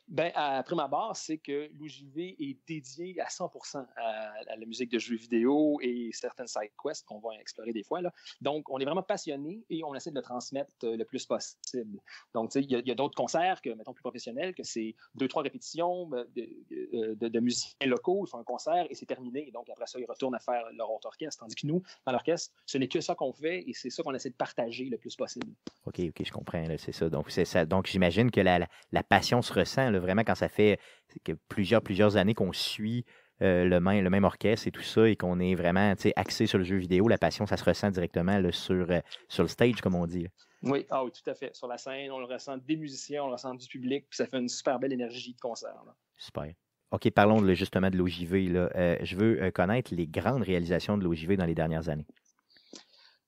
[0.09, 5.01] Ben, à prime abord, c'est que l'OJV est dédié à 100% à, la musique de
[5.01, 8.01] jeux vidéo et certaines side quests qu'on va explorer des fois.
[8.01, 8.13] Là.
[8.41, 12.01] Donc, on est vraiment passionné et on essaie de le transmettre euh, le plus possible.
[12.35, 16.09] Donc, il y a, d'autres concerts, que, mettons, plus professionnels, que c'est deux, trois répétitions
[16.15, 19.51] euh, de, de, musiciens locaux, ils font un concert et c'est terminé.
[19.53, 21.41] Donc, après ça, ils retournent à faire leur autre orchestre.
[21.41, 24.15] Tandis que nous, dans l'orchestre, ce n'est que ça qu'on fait et c'est ça qu'on
[24.15, 25.53] essaie de partager le plus possible.
[25.87, 26.65] OK, OK, je comprends.
[26.79, 27.09] C'est ça.
[27.09, 27.65] Donc, ça.
[27.65, 28.69] Donc, j'imagine que la,
[29.09, 30.79] passion se ressent vraiment quand ça fait
[31.25, 33.05] que plusieurs, plusieurs années qu'on suit
[33.43, 36.57] euh, le, même, le même orchestre et tout ça, et qu'on est vraiment axé sur
[36.57, 39.95] le jeu vidéo, la passion, ça se ressent directement sur, euh, sur le stage, comme
[39.95, 40.27] on dit.
[40.63, 41.55] Oui, ah oui, tout à fait.
[41.55, 44.27] Sur la scène, on le ressent des musiciens, on le ressent du public, puis ça
[44.27, 45.75] fait une super belle énergie de concert.
[46.17, 46.51] Super.
[46.93, 48.55] OK, parlons justement de l'OJV.
[48.55, 52.07] Euh, je veux connaître les grandes réalisations de l'OJV dans les dernières années.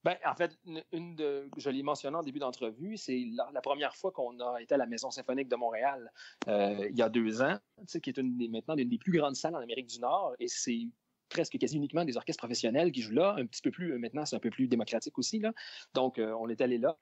[0.04, 0.56] Ben, en fait,
[0.92, 4.74] une de, je l'ai mentionné en début d'entrevue, c'est la, première fois qu'on a été
[4.74, 6.12] à la Maison symphonique de Montréal
[6.46, 7.58] euh, il y a deux ans,
[8.02, 10.86] qui est maintenant une des plus grandes salles en Amérique du Nord, et c'est
[11.28, 14.24] presque quasi uniquement des orchestres professionnels qui jouent là, un petit peu plus, euh, maintenant
[14.24, 15.52] c'est un peu plus démocratique aussi, là.
[15.94, 16.96] donc euh, on est allé là.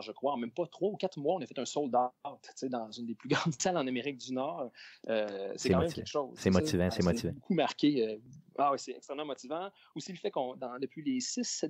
[0.00, 2.70] Je crois, en même pas trois ou quatre mois, on a fait un sold out
[2.70, 4.70] dans une des plus grandes salles en Amérique du Nord.
[5.08, 6.34] Euh, c'est quand même quelque chose.
[6.36, 7.32] C'est motivant, c'est motivant.
[7.32, 8.08] beaucoup marqué.
[8.08, 8.18] Euh,
[8.58, 9.70] ah oui, c'est extrêmement motivant.
[9.94, 11.64] Aussi le fait qu'on, depuis les six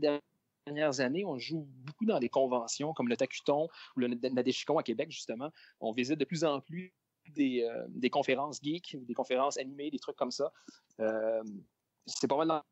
[0.66, 4.83] dernières années, on joue beaucoup dans des conventions comme le Tacuton ou le Nadeshikon à
[4.83, 5.50] Québec, justement.
[5.81, 6.94] On visite de plus en plus
[7.29, 10.53] des, euh, des conférences geeks, des conférences animées, des trucs comme ça.
[12.07, 12.62] c'est pas mal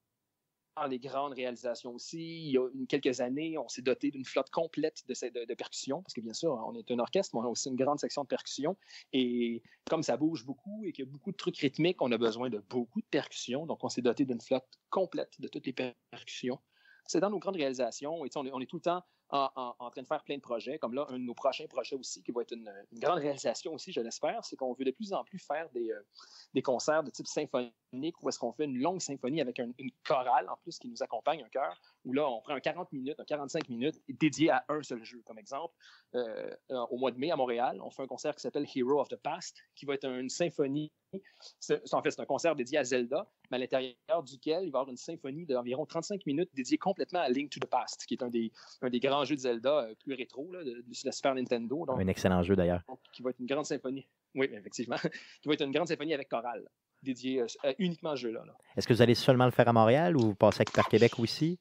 [0.76, 2.48] dans les grandes réalisations aussi.
[2.48, 6.20] Il y a quelques années, on s'est doté d'une flotte complète de, percussions, parce que
[6.20, 8.76] bien sûr, on est un orchestre, mais on a aussi une grande section de percussions.
[9.12, 12.18] Et comme ça bouge beaucoup et qu'il y a beaucoup de trucs rythmiques, on a
[12.18, 13.66] besoin de beaucoup de percussions.
[13.66, 16.58] Donc, on s'est doté d'une flotte complète de toutes les percussions.
[17.06, 18.24] C'est dans nos grandes réalisations.
[18.24, 20.78] Et on est, on est tout le temps en, train de faire plein de projets,
[20.78, 23.90] comme là, un de nos prochains projets aussi, qui va être une, grande réalisation aussi,
[23.90, 26.02] je l'espère, c'est qu'on veut de plus en plus faire des, euh,
[26.52, 29.74] des concerts de type symphonique, où est-ce qu'on fait une longue symphonie avec une
[30.04, 33.18] chorale, en plus, qui nous accompagne, un chœur, où là, on prend un 40 minutes,
[33.18, 35.22] un 45 minutes dédié à un seul jeu.
[35.24, 35.74] Comme exemple,
[36.14, 39.00] euh, euh, au mois de mai, à Montréal, on fait un concert qui s'appelle Hero
[39.00, 40.92] of the Past, qui va être une symphonie.
[41.92, 44.80] En fait, c'est un concert dédié à Zelda, mais à l'intérieur duquel il va y
[44.80, 48.22] avoir une symphonie d'environ 35 minutes dédiée complètement à Link to the Past, qui est
[48.22, 48.50] un des,
[48.80, 51.84] un des grands jeux de Zelda euh, plus rétro là, de, la Super Nintendo.
[51.88, 52.82] un excellent jeu d'ailleurs.
[53.12, 54.08] Qui va être une grande symphonie.
[54.34, 54.96] Oui, effectivement.
[55.42, 56.66] qui va être une grande symphonie avec chorale,
[57.02, 57.44] dédiée
[57.78, 58.42] uniquement à ce jeu-là.
[58.76, 61.58] Est-ce que vous allez seulement le faire à Montréal ou vous passez par Québec aussi?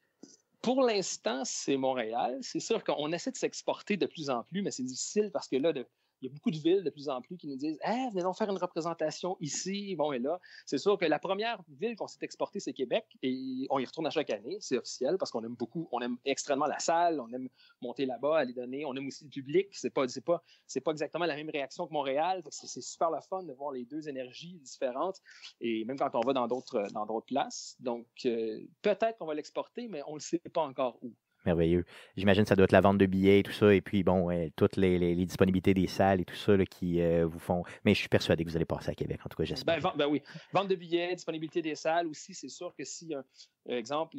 [0.61, 2.37] Pour l'instant, c'est Montréal.
[2.41, 5.55] C'est sûr qu'on essaie de s'exporter de plus en plus, mais c'est difficile parce que
[5.55, 5.73] là,
[6.21, 8.21] il y a beaucoup de villes de plus en plus qui nous disent Eh, venez
[8.21, 10.39] donc faire une représentation ici, bon et là.
[10.65, 14.07] C'est sûr que la première ville qu'on s'est exportée, c'est Québec, et on y retourne
[14.07, 17.27] à chaque année, c'est officiel, parce qu'on aime beaucoup, on aime extrêmement la salle, on
[17.33, 17.49] aime
[17.81, 19.67] monter là-bas, aller donner, on aime aussi le public.
[19.71, 22.43] C'est pas, c'est pas, c'est pas exactement la même réaction que Montréal.
[22.49, 25.17] C'est super le fun de voir les deux énergies différentes,
[25.59, 27.75] et même quand on va dans d'autres, dans d'autres places.
[27.79, 31.13] Donc, euh, peut-être qu'on va l'exporter, mais on ne sait pas encore où.
[31.45, 31.85] Merveilleux.
[32.15, 34.29] J'imagine que ça doit être la vente de billets et tout ça, et puis bon,
[34.55, 37.63] toutes les, disponibilités des salles et tout ça qui euh, vous font.
[37.85, 39.79] Mais je suis persuadé que vous allez passer à Québec, en tout cas, j'espère.
[39.79, 40.21] Ben, ben oui.
[40.53, 43.23] Vente de billets, disponibilité des salles aussi, c'est sûr que si, un
[43.67, 44.17] exemple,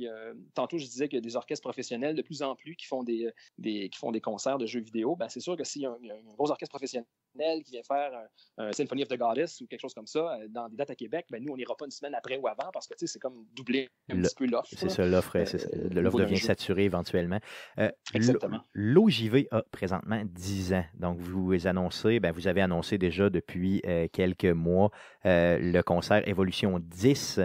[0.54, 3.02] tantôt je disais qu'il y a des orchestres professionnels de plus en plus qui font
[3.02, 5.86] des, des qui font des concerts de jeux vidéo, ben c'est sûr que s'il y
[5.86, 7.06] a un, gros orchestre professionnel
[7.64, 8.12] qui vient faire
[8.58, 10.94] un, Symphony of the Goddess ou quelque chose comme ça euh, dans des dates à
[10.94, 13.46] Québec, ben nous, on n'ira pas une semaine après ou avant parce que c'est comme
[13.54, 14.68] doubler un petit peu l'offre.
[14.72, 17.40] C'est ça, l'offre euh, l'offre devient saturée éventuellement.
[17.78, 18.60] Euh, Exactement.
[18.72, 20.84] L'OJV a présentement 10 ans.
[20.94, 24.90] Donc, vous annoncez, ben, vous avez annoncé déjà depuis quelques mois
[25.24, 27.40] le concert Évolution 10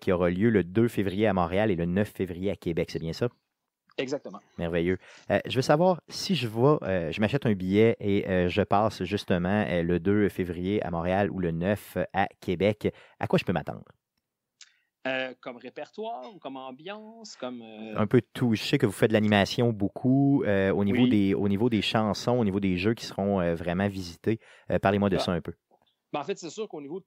[0.00, 2.90] qui aura lieu le 2 février à Montréal et le 9 février à Québec.
[2.90, 3.28] C'est bien ça?
[3.98, 4.40] Exactement.
[4.58, 4.98] Merveilleux.
[5.30, 8.62] Euh, je veux savoir si je vois, euh, je m'achète un billet et euh, je
[8.62, 13.44] passe justement le 2 février à Montréal ou le 9 à Québec, à quoi je
[13.44, 13.84] peux m'attendre?
[15.40, 17.62] comme répertoire, comme ambiance, comme...
[17.62, 18.56] Un peu tout.
[18.56, 22.32] Je sais que vous faites de l'animation beaucoup au, niveau des, au niveau des chansons,
[22.32, 24.40] au niveau des jeux qui seront vraiment visités.
[24.82, 25.20] Parlez-moi de ah.
[25.20, 25.52] ça un peu.
[26.12, 27.00] Ben, en fait, c'est sûr qu'au niveau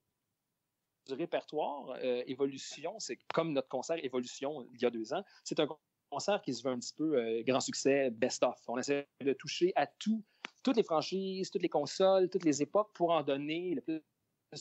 [1.10, 5.68] du répertoire, Évolution, c'est comme notre concert Évolution il y a deux ans, c'est un
[6.10, 8.58] concert qui se veut un petit peu euh, grand succès, best-of.
[8.68, 10.24] On essaie de toucher à tout,
[10.64, 14.02] toutes les franchises, toutes les consoles, toutes les époques pour en donner le plus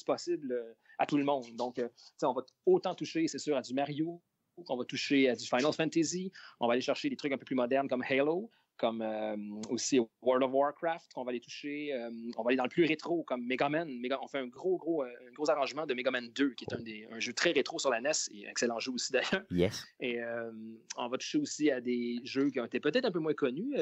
[0.04, 1.46] possible euh, à tout le monde.
[1.56, 1.88] Donc, euh,
[2.22, 4.22] on va autant toucher, c'est sûr, à du Mario,
[4.68, 6.30] on va toucher à du Final Fantasy,
[6.60, 9.36] on va aller chercher des trucs un peu plus modernes comme Halo, comme euh,
[9.68, 11.92] aussi World of Warcraft, qu'on va aller toucher.
[11.92, 13.90] Euh, on va aller dans le plus rétro, comme Mega Man.
[14.22, 16.74] on fait un gros, gros, euh, un gros arrangement de Mega Man 2, qui est
[16.74, 19.44] un, des, un jeu très rétro sur la NES, et excellent jeu aussi d'ailleurs.
[19.50, 19.84] Yes.
[20.00, 20.18] Et
[20.96, 23.74] on va toucher aussi à des jeux qui ont été peut-être un peu moins connus,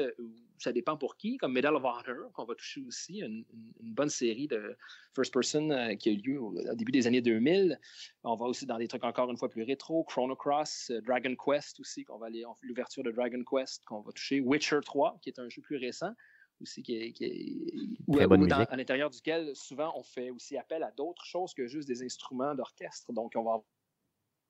[0.57, 3.45] ça dépend pour qui, comme Medal of Honor, qu'on va toucher aussi, une,
[3.79, 4.75] bonne série de
[5.15, 7.79] first person qui a eu lieu au, début des années 2000.
[8.23, 11.79] On va aussi dans des trucs encore une fois plus rétro, Chrono Cross, Dragon Quest
[11.79, 15.39] aussi, qu'on va aller, l'ouverture de Dragon Quest, qu'on va toucher, Witcher 3, qui est
[15.39, 16.11] un jeu plus récent
[16.59, 21.53] aussi, qui est, qui à l'intérieur duquel souvent on fait aussi appel à d'autres choses
[21.53, 23.13] que juste des instruments d'orchestre.
[23.13, 23.61] Donc, on va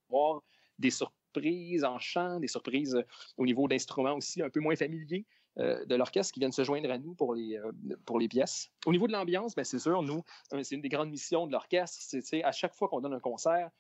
[0.10, 0.42] avoir
[0.80, 3.04] des surprises en chant, des surprises
[3.36, 5.26] au niveau d'instruments aussi un peu moins familiers.
[5.60, 7.72] Euh, de l'orchestre qui viennent se joindre à nous pour les, euh,
[8.06, 8.70] pour les pièces.
[8.86, 10.22] Au niveau de l'ambiance, ben, c'est sûr, nous,
[10.52, 11.98] c'est une des grandes missions de l'orchestre.
[12.00, 13.72] C'est à chaque fois qu'on donne un concert,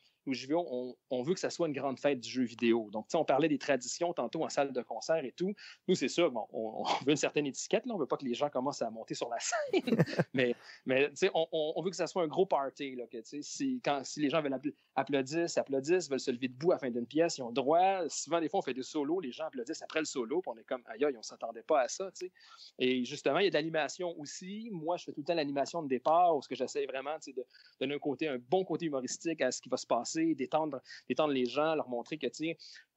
[1.10, 2.90] on, veut que ça soit une grande fête du jeu vidéo.
[2.92, 5.54] Donc, on parlait des traditions tantôt en salle de concert et tout.
[5.88, 7.94] Nous, c'est sûr, bon, on, veut une certaine étiquette, là.
[7.94, 11.48] on veut pas que les gens commencent à monter sur la scène, mais, mais on,
[11.52, 12.98] on, veut que ça soit un gros party.
[13.12, 13.82] Que, si,
[14.18, 14.60] les gens veulent
[14.96, 18.08] applaudir, applaudissent, veulent se lever debout à la fin d'une pièce, ils ont droit.
[18.10, 20.63] Souvent, des fois, on fait des solos, les gens applaudissent après le solo, on est
[20.63, 22.10] comme, aïe, on s'attendait pas à ça.
[22.80, 24.70] Et justement, il y a de l'animation aussi.
[24.72, 27.46] Moi, je fais tout le temps l'animation de départ, ce que j'essaie vraiment de
[27.80, 31.34] donner un côté, un bon côté humoristique à ce qui va se passer détendre, détendre
[31.34, 32.27] les gens, leur montrer que,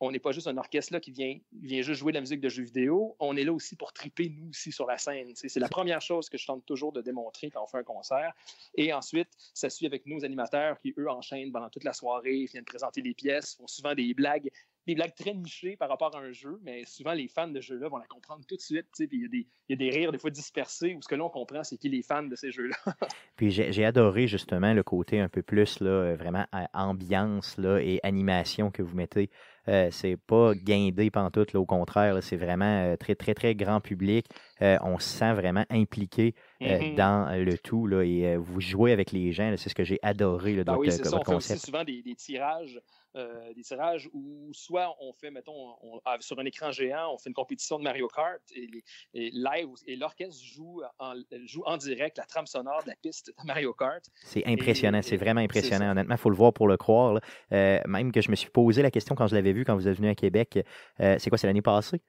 [0.00, 2.40] on n'est pas juste un orchestre là qui vient, vient juste jouer de la musique
[2.40, 5.32] de jeux vidéo, on est là aussi pour triper, nous aussi, sur la scène.
[5.34, 8.32] C'est la première chose que je tente toujours de démontrer quand on fait un concert.
[8.74, 12.64] Et ensuite, ça suit avec nos animateurs qui, eux, enchaînent pendant toute la soirée, viennent
[12.64, 14.50] présenter des pièces, font souvent des blagues
[14.90, 17.88] des blagues très nichées par rapport à un jeu, mais souvent les fans de jeux-là
[17.88, 18.88] vont la comprendre tout de suite.
[18.98, 21.88] Il y, a des rires des fois dispersés où ce que l'on comprend, c'est qui
[21.88, 22.76] les fans de ces jeux-là.
[23.36, 28.00] puis j'ai adoré justement le côté un peu plus là, euh, vraiment ambiance là, et
[28.02, 29.30] animation que vous mettez.
[29.68, 33.80] Euh, c'est pas guindé pantoute, là, au contraire, c'est vraiment euh, très, très, très grand
[33.80, 34.26] public.
[34.60, 36.94] On se sent vraiment impliqué mm-hmm.
[36.94, 39.54] dans le tout là, et vous jouez avec les gens.
[39.56, 42.02] C'est ce que j'ai adoré là, ben oui, c'est ça, on fait aussi souvent des,
[42.02, 42.80] des tirages
[43.16, 45.74] euh, des tirages où soit on fait, mettons,
[46.20, 48.68] sur un écran géant, on fait une compétition de Mario Kart et,
[49.12, 53.46] live, et l'orchestre joue en, joue en direct la trame sonore de la piste de
[53.46, 54.04] Mario Kart.
[54.14, 55.90] C'est impressionnant, c'est vraiment impressionnant.
[55.90, 57.18] Honnêtement, il faut le voir pour le croire.
[57.52, 59.88] Euh, même que je me suis posé la question quand je l'avais vu, quand vous
[59.88, 60.64] êtes venu à Québec,
[61.00, 62.00] euh, c'est quoi, c'est l'année passée?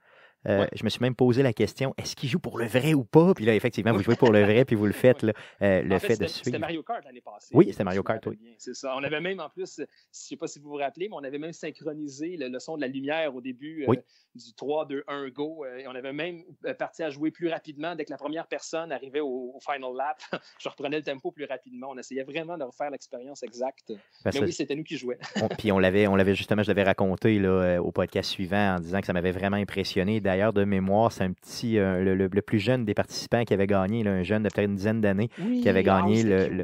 [0.48, 3.04] Euh, je me suis même posé la question est-ce qu'il joue pour le vrai ou
[3.04, 3.34] pas?
[3.34, 5.22] Puis là, effectivement, vous jouez pour le vrai, puis vous le faites.
[5.24, 6.46] Là, euh, le fait, de suivre.
[6.46, 7.54] C'était Mario Kart l'année passée.
[7.54, 8.40] Oui, c'était Mario Kart, oui.
[8.58, 8.96] C'est ça.
[8.96, 11.24] On avait même, en plus, je ne sais pas si vous vous rappelez, mais on
[11.24, 13.96] avait même synchronisé le, son de la lumière au début euh,
[14.36, 15.66] du 3, 2, 1, go.
[15.66, 16.44] et on avait même
[16.78, 20.22] parti à jouer plus rapidement dès que la première personne arrivait au, final lap.
[20.60, 21.90] je reprenais le tempo plus rapidement.
[21.92, 23.94] On essayait vraiment de refaire l'expérience exacte.
[24.26, 25.18] mais oui, c'était nous qui jouions.
[25.58, 29.00] puis on l'avait, on l'avait justement, je l'avais raconté là, au podcast suivant en disant
[29.02, 32.94] que ça m'avait vraiment impressionné d'ailleurs, de mémoire, c'est un petit, le, plus jeune des
[32.94, 35.30] participants qui avait gagné, un jeune de peut-être une dizaine d'années,
[35.62, 36.64] qui avait gagné, le,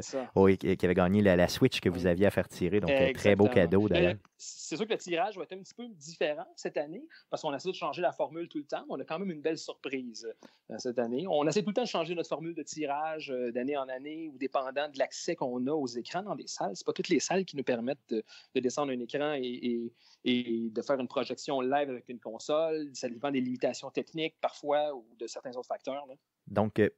[0.74, 2.80] qui avait gagné la, Switch que vous aviez à faire tirer.
[2.80, 5.74] Donc, un très beau cadeau d'ailleurs c'est sûr que le tirage va être un petit
[5.74, 8.84] peu différent cette année parce qu'on essaie de changer la formule tout le temps.
[8.88, 10.32] On a quand même une belle surprise
[10.70, 11.26] euh, cette année.
[11.28, 14.28] On essaie tout le temps de changer notre formule de tirage euh, d'année en année
[14.32, 16.76] ou dépendant de l'accès qu'on a aux écrans dans des salles.
[16.76, 18.22] Ce pas toutes les salles qui nous permettent de,
[18.54, 19.92] descendre un écran et,
[20.24, 22.90] de faire une projection live avec une console.
[22.94, 26.06] Ça dépend des limitations techniques parfois ou de certains autres facteurs.
[26.46, 26.88] Donc, euh,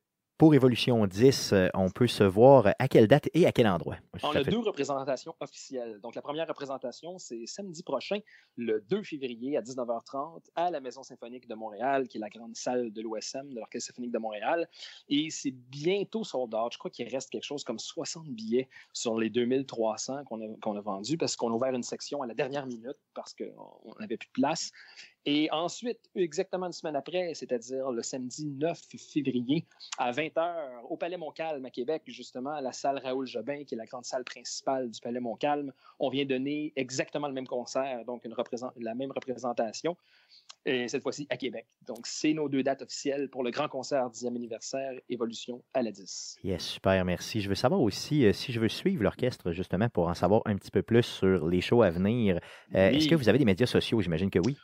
[0.41, 3.97] pour Évolution 10, euh, on peut se voir à quelle date et à quel endroit?
[4.23, 6.01] On a deux représentations officielles.
[6.03, 8.21] Donc, la première représentation, c'est samedi prochain,
[8.57, 12.57] le 2 février à 19h30, à la Maison symphonique de Montréal, qui est la grande
[12.57, 14.67] salle de l'OSM, de l'Orchestre symphonique de Montréal.
[15.11, 16.73] Et c'est bientôt sold out.
[16.73, 20.75] Je crois qu'il reste quelque chose comme 60 billets sur les 2300 qu'on a, qu'on
[20.75, 24.17] a vendus parce qu'on a ouvert une section à la dernière minute parce qu'on n'avait
[24.17, 24.73] plus de place.
[25.27, 28.81] Et ensuite, exactement une semaine après, c'est-à-dire le samedi 9
[29.13, 29.67] février
[29.99, 33.79] à 20h au Palais Montcalm à Québec, justement, à la salle Raoul Jobin, qui est
[33.79, 38.25] la grande salle principale du Palais Montcalm, on vient donner exactement le même concert, donc
[38.25, 38.35] une
[38.77, 39.97] la même représentation,
[40.65, 41.67] et cette fois-ci à Québec.
[41.87, 45.91] Donc, c'est nos deux dates officielles pour le grand concert 10e anniversaire Évolution à la
[45.91, 46.39] 10.
[46.45, 47.41] Yes, super, merci.
[47.41, 50.57] Je veux savoir aussi euh, si je veux suivre l'orchestre, justement, pour en savoir un
[50.57, 52.41] petit peu plus sur les shows à venir.
[52.75, 54.01] Euh, est-ce que vous avez des médias sociaux?
[54.01, 54.57] J'imagine que oui.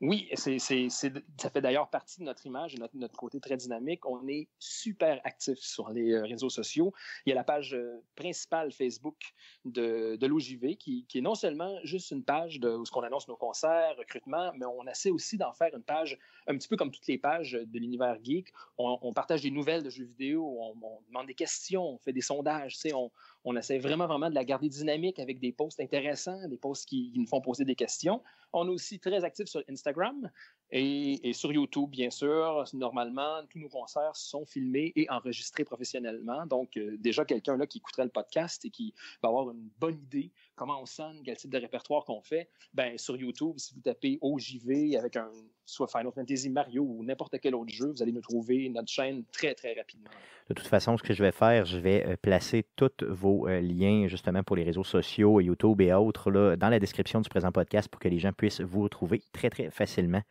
[0.00, 4.04] Oui, ça fait d'ailleurs partie de notre image et notre, notre, côté très dynamique.
[4.06, 6.92] On est super actif sur les euh, réseaux sociaux.
[7.24, 9.16] Il y a la page euh, principale Facebook
[9.64, 13.94] de, de l'OJV qui, est non seulement juste une page où on annonce nos concerts,
[13.96, 17.18] recrutement, mais on essaie aussi d'en faire une page un petit peu comme toutes les
[17.18, 18.52] pages de l'univers geek.
[18.78, 22.76] On, partage des nouvelles de jeux vidéo, on, demande des questions, on fait des sondages.
[22.92, 23.10] On,
[23.44, 27.12] on essaie vraiment, vraiment de la garder dynamique avec des posts intéressants, des posts qui,
[27.14, 28.22] nous font poser des questions.
[28.52, 30.30] On est aussi très actifs sur Instagram
[30.76, 32.64] et, sur YouTube, bien sûr.
[32.72, 36.46] Normalement, tous nos concerts sont filmés et enregistrés professionnellement.
[36.46, 39.98] Donc, euh, déjà, quelqu'un là qui écouterait le podcast et qui va avoir une bonne
[39.98, 43.80] idée comment on sonne, quel type de répertoire qu'on fait, ben, sur YouTube, si vous
[43.80, 45.30] tapez OJV avec un
[45.64, 49.24] soit Final Fantasy, Mario ou n'importe quel autre jeu, vous allez nous trouver notre chaîne
[49.32, 50.10] très, très rapidement.
[50.48, 53.60] De toute façon, ce que je vais faire, je vais euh, placer tous vos euh,
[53.60, 57.50] liens justement pour les réseaux sociaux, YouTube et autres là, dans la description du présent
[57.50, 60.22] podcast pour que les gens puissent vous retrouver très, très facilement.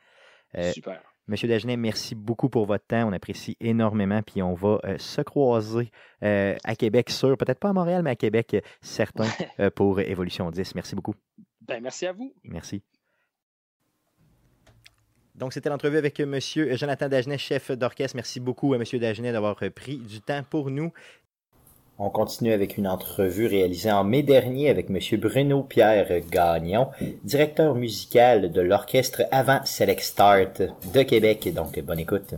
[0.58, 1.02] Euh, Super.
[1.28, 3.08] Monsieur Dagenet, merci beaucoup pour votre temps.
[3.08, 4.22] On apprécie énormément.
[4.22, 5.90] Puis on va euh, se croiser
[6.22, 9.28] euh, à Québec, sûr, peut-être pas à Montréal, mais à Québec, certain,
[9.76, 10.76] pour Évolution 10.
[10.76, 11.16] Merci beaucoup.
[11.62, 12.34] Ben, merci à vous.
[12.44, 12.84] Merci.
[15.36, 18.16] Donc, c'était l'entrevue avec Monsieur Jonathan Dagenet, chef d'orchestre.
[18.16, 20.92] Merci beaucoup à Monsieur Dagenet d'avoir pris du temps pour nous.
[22.00, 24.98] On continue avec une entrevue réalisée en mai dernier avec M.
[25.20, 26.88] Bruno Pierre Gagnon,
[27.24, 30.62] directeur musical de l'orchestre Avant Select Start
[30.94, 31.54] de Québec.
[31.54, 32.34] Donc, bonne écoute.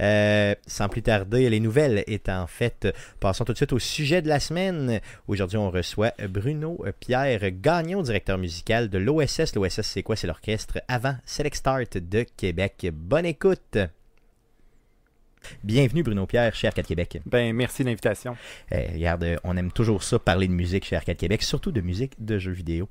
[0.00, 2.88] Euh, sans plus tarder, les nouvelles étant faites,
[3.20, 5.00] passons tout de suite au sujet de la semaine.
[5.28, 9.54] Aujourd'hui, on reçoit Bruno Pierre Gagnon, directeur musical de l'OSS.
[9.54, 10.16] L'OSS, c'est quoi?
[10.16, 12.88] C'est l'orchestre Avant Select Start de Québec.
[12.92, 13.78] Bonne écoute!
[15.62, 17.20] Bienvenue Bruno Pierre chez Arcade Québec.
[17.26, 18.36] Ben merci de l'invitation.
[18.70, 22.12] Eh, regarde, on aime toujours ça, parler de musique chez Arcade Québec, surtout de musique
[22.24, 22.88] de jeux vidéo.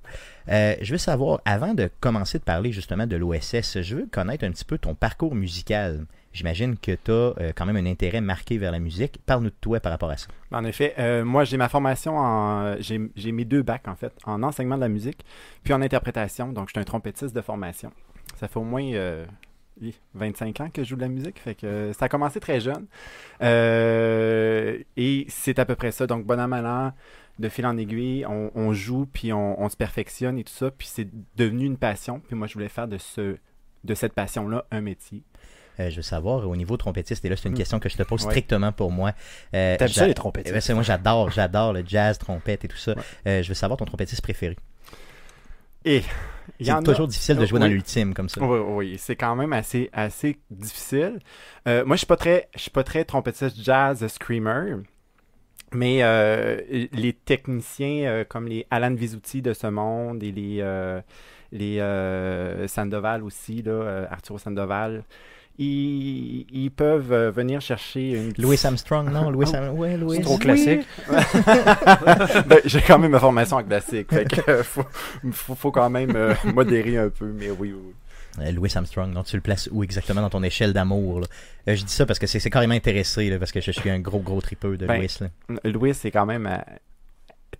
[0.49, 4.45] Euh, je veux savoir, avant de commencer de parler justement de l'OSS, je veux connaître
[4.45, 6.05] un petit peu ton parcours musical.
[6.33, 9.19] J'imagine que tu as euh, quand même un intérêt marqué vers la musique.
[9.25, 10.27] Parle-nous de toi par rapport à ça.
[10.51, 12.75] En effet, euh, moi j'ai ma formation en.
[12.79, 15.25] J'ai mes deux bacs en fait, en enseignement de la musique,
[15.63, 16.51] puis en interprétation.
[16.51, 17.91] Donc je suis un trompettiste de formation.
[18.37, 18.91] Ça fait au moins
[20.13, 22.85] 25 ans que je joue de la musique, fait que ça a commencé très jeune.
[23.41, 26.07] Euh, et c'est à peu près ça.
[26.07, 26.93] Donc, bon an, mal
[27.37, 31.07] de fil en aiguille, on, joue, puis on, se perfectionne et tout ça, puis c'est
[31.35, 32.21] devenu une passion.
[32.25, 33.35] Puis moi, je voulais faire de, ce,
[33.83, 35.23] de cette passion-là un métier.
[35.79, 37.57] Euh, je veux savoir, au niveau trompettiste, et là, c'est une hmm.
[37.57, 39.11] question que je te pose strictement pour moi.
[39.53, 40.73] Euh, T'aimes ça, les trompettistes?
[40.73, 42.95] moi, j'adore, j'adore le jazz, trompette et tout ça.
[43.27, 44.55] Euh, je veux savoir ton trompettiste préféré.
[45.85, 46.03] Et
[46.59, 48.43] c'est toujours difficile de jouer dans l'ultime comme ça.
[48.43, 51.19] Oui, oui, c'est quand même assez, assez difficile.
[51.67, 54.77] Euh, moi, je suis pas très, je suis pas très trompettiste jazz screamer.
[55.73, 61.01] Mais euh, les techniciens euh, comme les Alan Visuti de ce monde et les,
[61.51, 65.03] les Sandoval aussi, là, Arturo Sandoval,
[65.57, 68.33] ils, peuvent euh, venir chercher une.
[68.37, 69.29] Louis Armstrong, non?
[69.29, 69.77] Louis, Am...
[69.77, 70.17] ouais, Louis...
[70.17, 70.85] C'est trop classique.
[72.47, 74.11] ben, J'ai quand même ma formation en classique.
[74.11, 74.85] Fait que, euh, faut,
[75.55, 78.51] faut, quand même euh, modérer un peu, mais oui, oui.
[78.51, 81.21] Louis Armstrong, non, tu le places où exactement dans ton échelle d'amour?
[81.65, 84.19] je dis ça parce que c'est carrément intéressé, là, parce que je suis un gros,
[84.19, 85.61] gros tripeux de ben, Louis.
[85.63, 86.45] Louis, c'est quand même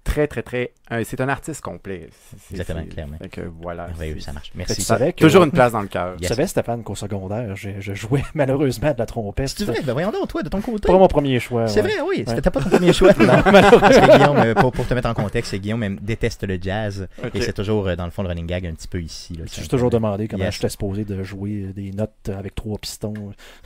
[0.05, 0.71] très, très, très.
[0.93, 2.09] euh, c'est un artiste complet.
[2.51, 3.17] Exactement, clairement.
[3.21, 3.87] fait que voilà.
[3.87, 4.51] Merveilleux, ça marche.
[4.51, 4.81] Tu Merci.
[4.81, 6.15] savais que, Toujours une place dans le cœur.
[6.21, 9.49] Tu savais, Stéphane, qu'au secondaire, je, je jouais malheureusement de la trompette.
[9.49, 10.87] C'est vrai, ben voyons donc, toi, de ton côté.
[10.87, 11.67] Pas mon premier choix.
[11.67, 11.89] C'est ouais.
[11.89, 12.23] vrai, oui.
[12.25, 12.35] Ouais.
[12.35, 13.09] C'était pas ton premier choix.
[13.19, 17.07] non, Parce que Guillaume, euh, pour, pour te mettre en contexte, Guillaume déteste le jazz.
[17.33, 19.33] Et c'est toujours, euh, dans le fond, le running gag un petit peu ici.
[19.35, 20.53] Là, Je suis toujours demandé comment Yes.
[20.55, 23.13] j'étais supposé de jouer des notes avec trois pistons.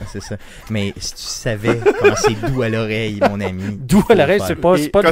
[0.06, 0.36] C'est ça.
[0.70, 3.78] Mais si tu savais comment c'est doux à l'oreille, mon ami.
[3.78, 5.10] D'où faut à l'arrêt, le c'est pas, pas de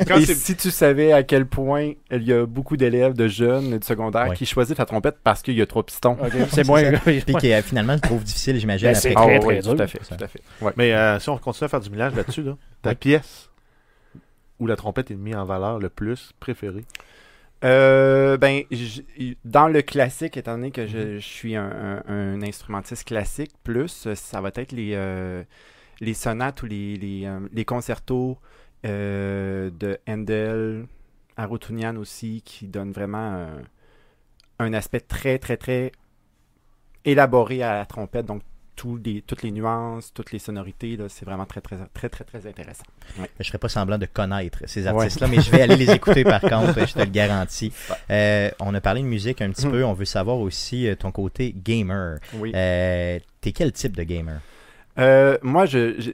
[0.00, 3.78] Et si tu savais à quel point il y a beaucoup d'élèves de jeunes et
[3.78, 4.36] de secondaire Ouais.
[4.36, 6.16] qui choisissent la trompette parce qu'il y a trois pistons.
[6.50, 6.82] C'est moins.
[7.04, 8.88] Puis qui euh, finalement le trouve difficile, j'imagine.
[8.88, 9.12] Ben, c'est.
[9.16, 10.40] Ah très, oui, très tout à fait, tout à fait.
[10.60, 10.72] Ouais.
[10.76, 13.50] Mais euh, si on continue à faire du millage là-dessus, là, ta pièce
[14.60, 16.84] où la trompette est mise en valeur le plus préférée?
[17.64, 18.62] Euh, ben,
[19.44, 24.06] dans le classique, étant donné que je, je suis un, un- un instrumentiste classique, plus,
[24.14, 25.42] ça va être les, euh,
[26.00, 28.44] les sonates ou les, les, euh, les concertos euh,
[28.84, 30.86] de Handel,
[31.36, 33.60] Arutunian aussi, qui donnent vraiment euh,
[34.58, 35.92] un aspect très, très, très
[37.04, 38.26] élaboré à la trompette.
[38.26, 38.42] Donc,
[39.04, 42.84] les, toutes les nuances, toutes les sonorités, c'est vraiment très, très, très, très, très intéressant.
[43.40, 46.40] Je ferai pas semblant de connaître ces artistes-là, mais je vais aller les écouter par
[46.42, 47.72] contre, je te le garantis.
[48.08, 49.72] Euh, on a parlé de musique un petit Mhm.
[49.72, 52.18] peu, on veut savoir aussi euh, ton côté gamer.
[52.34, 52.52] Oui.
[52.54, 54.40] Euh, T'es quel type de gamer?
[54.98, 56.12] Euh, moi, je-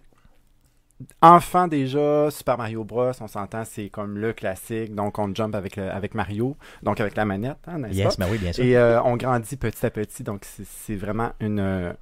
[1.22, 4.94] Enfant déjà, Super Mario Bros, on s'entend, c'est comme le classique.
[4.94, 8.38] Donc, on jump avec, le- avec Mario, donc avec la manette, hein, Yes, ben oui,
[8.38, 8.64] bien sûr.
[8.64, 11.94] Et euh, on grandit petit à petit, donc c'est- vraiment une,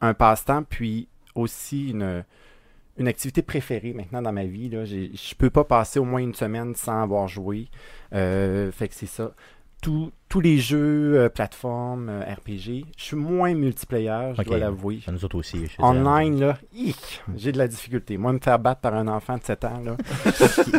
[0.00, 2.24] un passe-temps, puis aussi une,
[2.98, 4.68] une activité préférée maintenant dans ma vie.
[4.68, 4.84] Là.
[4.84, 7.68] Je peux pas passer au moins une semaine sans avoir joué.
[8.12, 9.32] Euh, fait que c'est ça.
[9.80, 14.98] Tous- tous les jeux, euh, plateformes, euh, RPG, je suis moins multiplayer, je dois l'avouer.
[15.10, 15.66] Nous autres aussi.
[15.66, 18.18] je Online, là, hic, j'ai de la difficulté.
[18.18, 19.96] Moi, me faire battre par un enfant de 7 ans, là,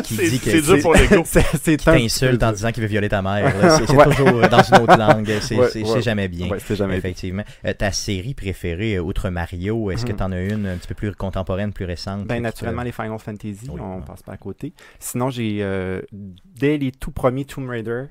[0.02, 1.22] qui, dit que c'est dur pour l'ego.
[1.24, 2.52] c'est t'insulte en dur.
[2.56, 3.44] disant qu'il veut violer ta mère.
[3.58, 3.78] là.
[3.78, 4.04] C'est c'est Ouais.
[4.04, 5.30] toujours euh, dans une autre langue.
[5.40, 5.88] C'est Ouais, c'est- ouais.
[5.94, 6.48] c'est jamais bien.
[6.50, 6.98] Ouais, c'est jamais bien.
[6.98, 7.42] Effectivement.
[7.64, 10.18] Euh, ta série préférée, euh, outre Mario, est-ce que Mhm.
[10.18, 12.26] tu en as une un petit peu plus contemporaine, plus récente?
[12.26, 14.02] Ben, te- naturellement, les Final Fantasy, Oui, on ouais.
[14.06, 14.74] passe pas à côté.
[15.00, 18.04] Sinon, j'ai, euh, dès les tout premiers Tomb Raider,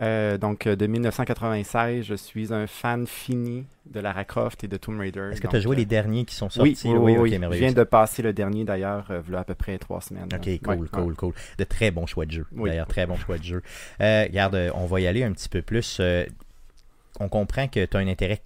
[0.00, 4.76] euh, donc euh, de 1996, je suis un fan fini de Lara Croft et de
[4.76, 5.30] Tomb Raider.
[5.32, 6.88] Est-ce que tu as joué euh, les derniers qui sont Oui, sortis?
[6.88, 7.36] oui, oui, oui.
[7.36, 10.28] ok, je viens de passer le dernier d'ailleurs, euh, voilà à peu près trois semaines.
[10.34, 10.88] Ok, Ouais, cool, ouais.
[10.90, 11.34] cool, cool.
[11.58, 12.46] De très bons choix de jeu.
[12.52, 12.70] Oui.
[12.70, 13.62] D'ailleurs, très bons choix de jeu.
[14.00, 16.00] Regarde, on va y aller un petit peu plus.
[17.20, 18.40] Euh, on comprend que tu as un intérêt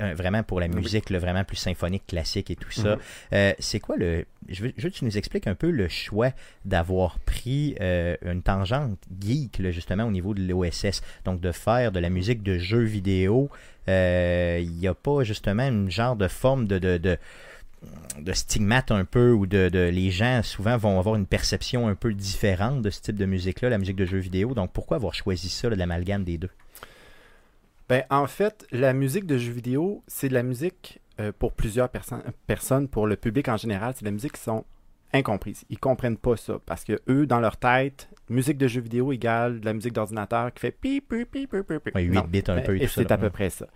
[0.00, 2.96] euh, vraiment pour la musique, le vraiment plus symphonique, classique et tout ça.
[2.96, 3.00] Mhm.
[3.34, 4.24] Euh, c'est quoi le.
[4.48, 6.30] Je veux, je veux que tu nous expliques un peu le choix
[6.64, 11.02] d'avoir pris euh, une tangente geek, là, justement, au niveau de l'OSS.
[11.24, 13.48] Donc, de faire de la musique de jeux vidéo.
[13.88, 17.18] Euh, Il n'y a pas, justement, une genre de forme de- de- de
[18.20, 21.94] de stigmate un peu ou de, de- les gens souvent vont avoir une perception un
[21.94, 24.54] peu différente de ce type de musique-là, la musique de jeux vidéo.
[24.54, 26.48] Donc pourquoi avoir choisi ça, là, l'amalgame des deux?
[27.88, 31.88] Ben, en fait, la musique de jeux vidéo, c'est de la musique euh, pour plusieurs
[31.88, 34.64] perso- personnes, pour le public en général, c'est de la musique qui sont
[35.12, 35.64] incomprises.
[35.70, 39.60] Ils comprennent pas ça parce que eux, dans leur tête, musique de jeux vidéo égale
[39.60, 41.90] de la musique d'ordinateur qui fait pi pi pi pi pi pi.
[41.94, 42.24] Ouais, 8 Non.
[42.28, 43.66] bits un Ben, peu et c'est à peu près ça.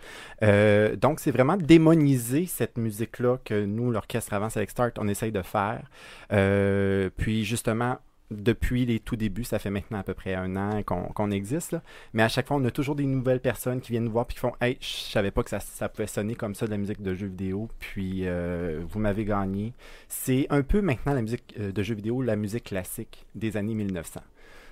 [0.43, 5.31] Euh, donc, c'est vraiment démoniser cette musique-là que nous, l'orchestre Avance avec Start, on essaye
[5.33, 5.89] de faire.
[6.33, 7.99] Euh, puis, justement,
[8.31, 11.73] depuis les tout débuts, ça fait maintenant à peu près un an qu'on qu'on existe.
[11.73, 11.83] là.
[12.13, 14.35] Mais à chaque fois, on a toujours des nouvelles personnes qui viennent nous voir puis
[14.35, 16.79] qui font Hey, je savais pas que ça, ça pouvait sonner comme ça de la
[16.79, 17.69] musique de jeux vidéo.
[17.79, 19.73] Puis, euh, vous m'avez gagné.
[20.09, 23.75] C'est un peu maintenant la musique euh, de jeux vidéo, la musique classique des années
[23.75, 24.21] 1900.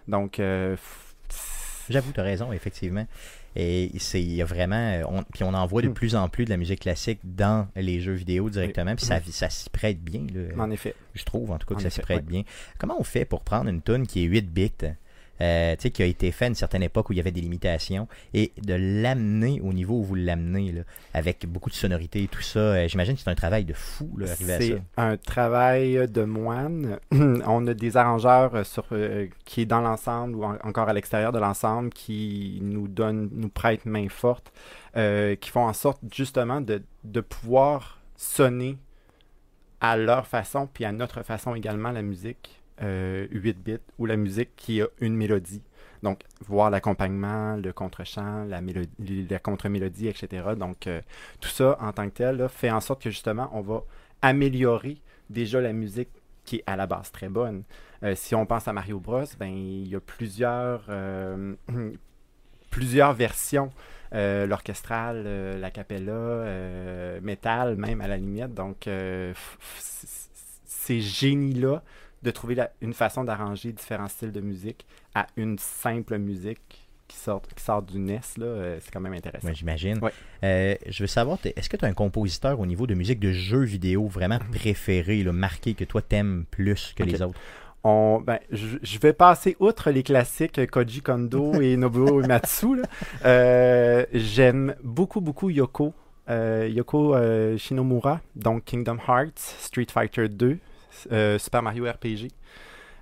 [0.06, 0.76] Donc, euh,
[1.90, 3.06] J'avoue, tu as raison, effectivement.
[3.56, 5.00] Et c'est il y a vraiment.
[5.08, 5.94] On, puis on en voit de Hmm.
[5.94, 8.94] plus en plus de la musique classique dans les jeux vidéo directement.
[8.94, 10.26] Puis ça, ça s'y prête bien.
[10.32, 10.62] là.
[10.62, 10.94] en effet.
[11.14, 12.22] Je trouve en tout cas que En ça s'y prête ouais.
[12.22, 12.42] bien.
[12.78, 14.70] Comment on fait pour prendre une tune qui est 8 bits,
[15.40, 18.09] euh, qui a été fait à une certaine époque où il y avait des limitations,
[18.35, 20.83] et de l'amener au niveau où vous l'amenez,
[21.14, 22.59] avec beaucoup de sonorité et tout ça?
[22.59, 24.66] euh, J'imagine que c'est un travail de fou, là, arriver à ça.
[24.66, 26.98] C'est un travail de moine.
[27.12, 30.92] On a des arrangeurs euh, sur, euh, qui est dans l'ensemble ou en- encore à
[30.92, 34.53] l'extérieur de l'ensemble qui nous donnent, nous prêtent main forte,
[34.96, 38.77] euh, qui font en sorte justement de, de pouvoir sonner
[39.81, 44.16] à leur façon, puis à notre façon également la musique euh, 8 bits ou la
[44.16, 45.62] musique qui a une mélodie.
[46.02, 50.54] Donc, voir l'accompagnement, le contre-chant, la, mélodie, la contre-mélodie, etc.
[50.56, 51.00] Donc, euh,
[51.40, 53.82] tout ça en tant que tel fait en sorte que justement, on va
[54.22, 54.98] améliorer
[55.28, 56.11] déjà la musique
[56.44, 57.64] qui est à la base très bonne.
[58.03, 61.55] Euh, si on pense à Mario Bros, ben il y a plusieurs euh,
[62.70, 63.70] plusieurs versions.
[64.14, 68.55] Euh, L'orchestral, euh, la capella, euh, métal même à la limite.
[68.55, 69.34] Donc euh,
[69.78, 71.82] ces génies-là
[72.22, 77.16] de trouver la- une façon d'arranger différents styles de musique à une simple musique qui
[77.16, 79.46] sort, qui sort du NES, là, euh, c'est quand même intéressant.
[79.48, 79.98] Ouais, j'imagine.
[80.44, 83.32] Euh, je veux savoir, est-ce que tu as un compositeur au niveau de musique de
[83.32, 87.38] jeux vidéo vraiment préféré, là, marqué, que toi t'aimes plus que les autres?
[87.84, 92.82] On, ben, je, je vais passer outre les classiques Koji Kondo et Nobuo Uematsu.
[93.24, 95.94] Euh, J'aime beaucoup, beaucoup Yoko.
[96.28, 100.56] Euh, Yoko euh, Shinomura, donc Kingdom Hearts, Street Fighter 2, euh,
[101.38, 102.28] Super Mario RPG,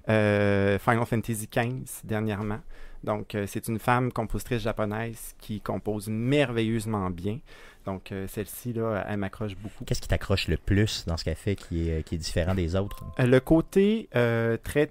[0.08, 2.60] euh, Final Fantasy XV dernièrement.
[3.04, 7.38] Donc, euh, c'est une femme compositrice japonaise qui compose merveilleusement bien.
[7.84, 9.84] Donc, euh, celle-ci, là, elle m'accroche beaucoup.
[9.84, 12.74] Qu'est-ce qui t'accroche le plus dans ce qu'elle fait qui est, qui est différent des
[12.74, 13.04] autres?
[13.20, 14.90] Euh, Le côté euh, très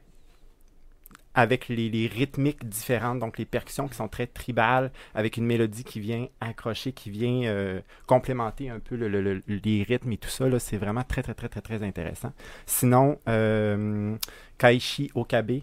[1.36, 6.00] avec les, rythmiques différentes, donc les percussions qui sont très tribales, avec une mélodie qui
[6.00, 10.30] vient accrocher, qui vient euh, complémenter un peu le- le- le- les rythmes et tout
[10.30, 12.32] ça, c'est vraiment très, très, très, très, très intéressant.
[12.66, 14.16] Sinon, euh,
[14.58, 15.60] Kaishi Okabe,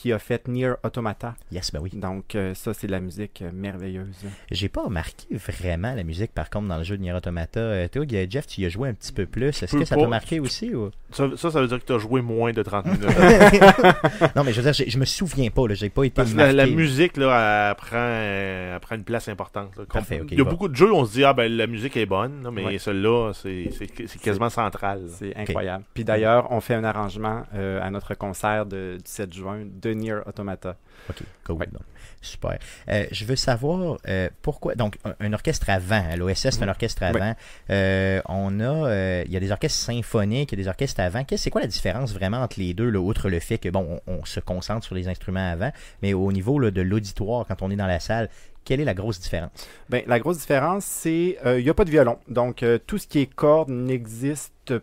[0.00, 1.90] qui a fait Nier Automata, Yes, ben oui.
[1.92, 4.14] donc euh, ça, c'est de la musique euh, merveilleuse.
[4.52, 7.58] J'ai pas remarqué vraiment la musique, par contre, dans le jeu de Nier Automata.
[7.58, 9.48] Euh, toi, Guy- Jeff, tu y as joué un petit peu plus.
[9.60, 10.72] Est-ce que ça t'a marqué aussi?
[10.72, 10.90] Ou...
[11.10, 13.00] Ça, ça, ça veut dire que tu as joué moins de 30 minutes.
[14.36, 15.66] non, mais je veux dire, je me souviens pas.
[15.66, 16.76] là, J'ai pas été Parce que la, la marqué.
[16.76, 19.70] musique, là, elle prend, euh, elle prend une place importante.
[19.76, 19.84] là.
[19.88, 20.50] Comme- Parfait, ok, Il y a va.
[20.50, 22.64] beaucoup de jeux où on se dit, ah ben la musique est bonne, là, mais
[22.64, 22.78] Ouais.
[22.78, 25.02] celle-là, c'est c'est- c'est quasiment central.
[25.02, 25.08] là.
[25.18, 25.84] C'est incroyable.
[25.94, 29.87] Puis d'ailleurs, on fait un arrangement euh, à notre concert de- du 7 juin de
[29.92, 30.76] Nier Automata.
[31.10, 31.56] Ok, cool.
[31.56, 31.66] Ouais.
[31.72, 31.82] donc,
[32.20, 32.58] super.
[32.88, 34.74] Euh, je veux savoir euh, pourquoi.
[34.74, 36.02] Donc, un, un orchestre avant.
[36.10, 36.68] à L'OSS, c'est un Mhm.
[36.70, 37.34] orchestre avant.
[37.70, 38.64] Euh, on a.
[38.88, 41.24] euh, Il y a des orchestres symphoniques, il y a des orchestres avant.
[41.36, 44.12] C'est quoi la différence vraiment entre les deux, là, outre le fait que, bon, on,
[44.20, 45.72] on se concentre sur les instruments avant,
[46.02, 48.28] mais au niveau là, de l'auditoire, quand on est dans la salle,
[48.64, 49.50] quelle est la grosse différence?
[49.88, 52.18] Ben, la grosse différence, c'est il n'y a pas de violon.
[52.28, 54.74] Donc, euh, tout ce qui est cordes n'existe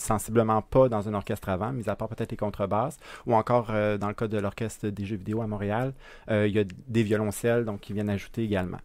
[0.00, 3.98] sensiblement pas dans un orchestre avant, mis à part peut-être les contrebasses, ou encore euh,
[3.98, 5.92] dans le cas de l'orchestre des jeux vidéo à Montréal,
[6.30, 8.78] euh, il y a des violoncelles donc qui viennent ajouter également.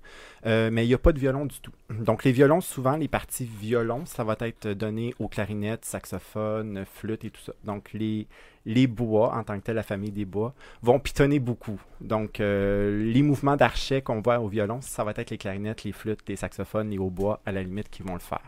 [0.45, 1.71] Euh, mais il n'y a pas de violon du tout.
[1.89, 7.25] Donc les violons, souvent les parties violon, ça va être donné aux clarinettes, saxophones, flûtes
[7.25, 7.53] et tout ça.
[7.63, 8.27] Donc les
[8.65, 11.81] les bois, en tant que tel, la famille des bois, vont pitonner beaucoup.
[11.99, 16.21] Donc, les mouvements d'archet qu'on voit au violon, ça va être les clarinettes, les flûtes,
[16.29, 18.39] les saxophones, les hautbois, à la limite, qui vont le faire.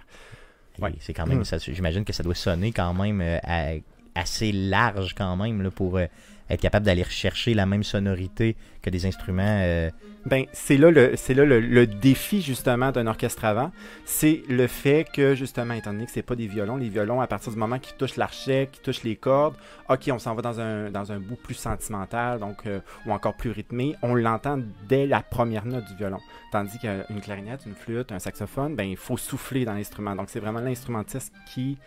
[0.80, 0.93] Ouais.
[0.99, 1.43] C'est quand même.
[1.45, 3.73] Ça- J'imagine que ça doit sonner quand même euh, à-
[4.15, 6.05] assez large quand même là, pour euh,
[6.50, 9.43] être capable d'aller rechercher la même sonorité que des instruments.
[9.64, 9.89] euh,
[10.26, 13.72] Ben, c'est là, le, c'est là le, défi, justement, d'un orchestre avant.
[14.06, 17.28] C'est le fait que, justement, étant donné que c'est pas des violons, les violons, à
[17.28, 19.56] partir du moment qu'ils touchent l'archet, qu'ils touchent les cordes,
[19.89, 23.36] OK, on s'en va dans un, dans un bout plus sentimental, donc, euh, ou encore
[23.36, 23.96] plus rythmé.
[24.02, 26.20] On l'entend dès la première note du violon.
[26.52, 30.16] Tandis qu'une clarinette, une flûte, un saxophone, ben, il faut souffler dans l'instrument.
[30.16, 31.78] Donc, c'est vraiment l'instrumentiste qui,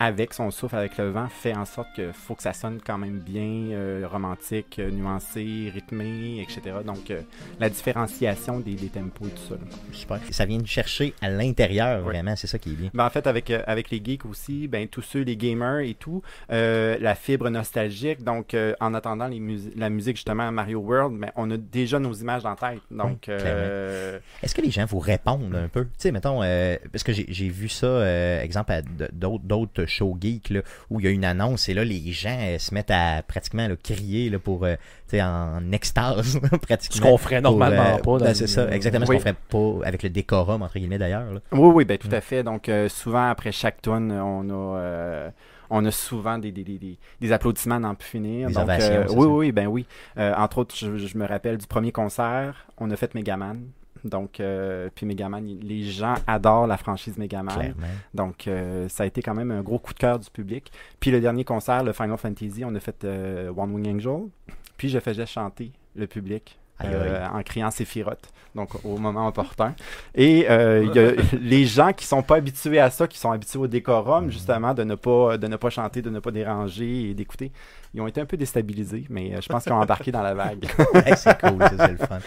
[0.00, 2.98] avec son souffle, avec le vent, fait en sorte que faut que ça sonne quand
[2.98, 6.76] même bien, euh, romantique, euh, nuancé, rythmé, etc.
[6.84, 7.20] Donc, euh,
[7.58, 9.54] la différenciation des, des tempos et tout ça.
[9.54, 9.60] là.
[9.92, 10.20] super.
[10.30, 12.12] Ça vient de chercher à l'intérieur, Ouais.
[12.12, 12.90] vraiment, c'est ça qui est bien.
[12.94, 15.94] Ben, en fait, avec, euh, avec les geeks aussi, ben, tous ceux, les gamers et
[15.94, 16.22] tout,
[16.52, 18.22] euh, la fibre nostalgique.
[18.22, 19.38] Donc, euh, en attendant les
[19.76, 22.80] la musique, justement, à Mario World, ben, on a déjà nos images en tête.
[22.90, 25.84] Donc, Oui, euh, Est-ce que les gens vous répondent un peu?
[25.84, 28.82] Tu sais, mettons, euh, parce que j'ai vu ça, euh, exemple, à
[29.12, 30.60] d'autres shows geeks, là,
[30.90, 33.66] où il y a une annonce et là, les gens euh, se mettent à pratiquement
[33.66, 34.76] là, crier là, pour, euh,
[35.14, 37.10] en extase, Ce pratiquement.
[37.10, 38.24] qu'on ferait normalement Pour, euh, pas.
[38.26, 41.26] ben, c'est ça, exactement ce qu'on ferait pas avec le décorum, entre guillemets, d'ailleurs.
[41.52, 42.14] Oui, oui, ben, tout Mm.
[42.14, 42.42] à fait.
[42.42, 45.30] Donc, souvent, après chaque tune, on a,
[45.70, 48.48] on a souvent des, des, des, des- des applaudissements n'en plus finir.
[48.48, 49.28] Des Donc, euh, oui, ça.
[49.28, 49.86] oui, ben oui.
[50.18, 53.60] Euh, entre autres, je, je me rappelle du premier concert, on a fait Megaman.
[54.04, 57.54] Donc, euh, puis Megaman, les gens adorent la franchise Megaman.
[57.54, 57.86] Clairement.
[58.14, 60.72] Donc, euh, ça a été quand même un gros coup de cœur du public.
[61.00, 64.28] Puis le dernier concert, le Final Fantasy, on a fait euh, One Wing Angel.
[64.76, 69.74] Puis je faisais chanter le public euh, en criant Sephiroth, donc au moment opportun.
[70.14, 73.30] Et euh, il y a les gens qui sont pas habitués à ça, qui sont
[73.30, 77.10] habitués au décorum, justement, de ne pas de ne pas chanter, de ne pas déranger
[77.10, 77.52] et d'écouter,
[77.94, 80.34] ils ont été un peu déstabilisés, mais euh, je pense qu'ils ont embarqué dans la
[80.34, 80.66] vague.
[81.06, 82.18] Hey, c'est cool, c'est le fun.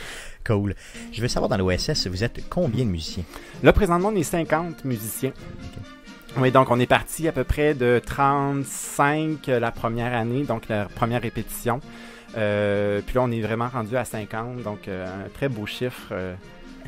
[0.45, 0.75] Cool.
[1.11, 3.23] Je veux savoir, dans l'OSS, vous êtes combien de musiciens?
[3.61, 5.33] Là, présentement, on est 50 musiciens.
[6.37, 10.67] Oui, donc on est parti à peu près de 35 euh, la première année, donc
[10.69, 11.81] la première répétition.
[12.37, 16.09] Euh, puis là, on est vraiment rendu à 50, donc euh, un très beau chiffre.
[16.11, 16.33] euh.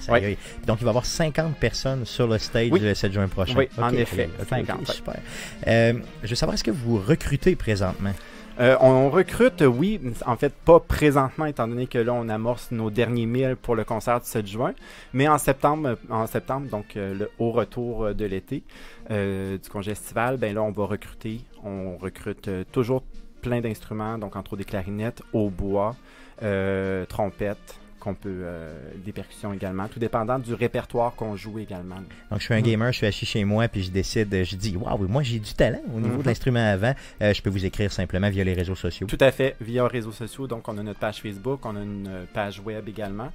[0.10, 0.38] Ouais.
[0.66, 2.80] Donc, il va y avoir 50 personnes sur le stage Oui.
[2.80, 3.54] le 7 juin prochain.
[3.56, 4.86] Oui, en effet, ok, ok, 50, ouais.
[4.94, 5.20] super.
[5.68, 8.14] Je veux savoir, est-ce que vous recrutez présentement?
[8.60, 12.91] Euh, on recrute, oui, en fait pas présentement étant donné que là on amorce nos
[12.91, 14.74] derniers milles pour le concert du 7 juin,
[15.12, 18.62] mais en septembre, en septembre donc euh, le, au retour de l'été
[19.10, 23.02] euh, du congé estival, ben là on va recruter, on recrute toujours
[23.44, 25.96] plein d'instruments, donc entre autres des clarinettes, hautbois,
[26.41, 28.76] euh, trompettes, qu'on peut euh,
[29.06, 32.02] des percussions également, tout dépendant du répertoire qu'on joue également.
[32.32, 32.64] Donc, je suis un Mhm.
[32.64, 35.54] gamer, je suis assis chez moi, puis je décide, je dis, waouh, moi j'ai du
[35.54, 36.94] talent au niveau de l'instrument avant.
[37.22, 39.08] Euh, je peux vous écrire simplement via les réseaux sociaux.
[39.08, 40.48] Tout à fait, via réseaux sociaux.
[40.48, 43.32] Donc, on a notre page Facebook, on a une page web également.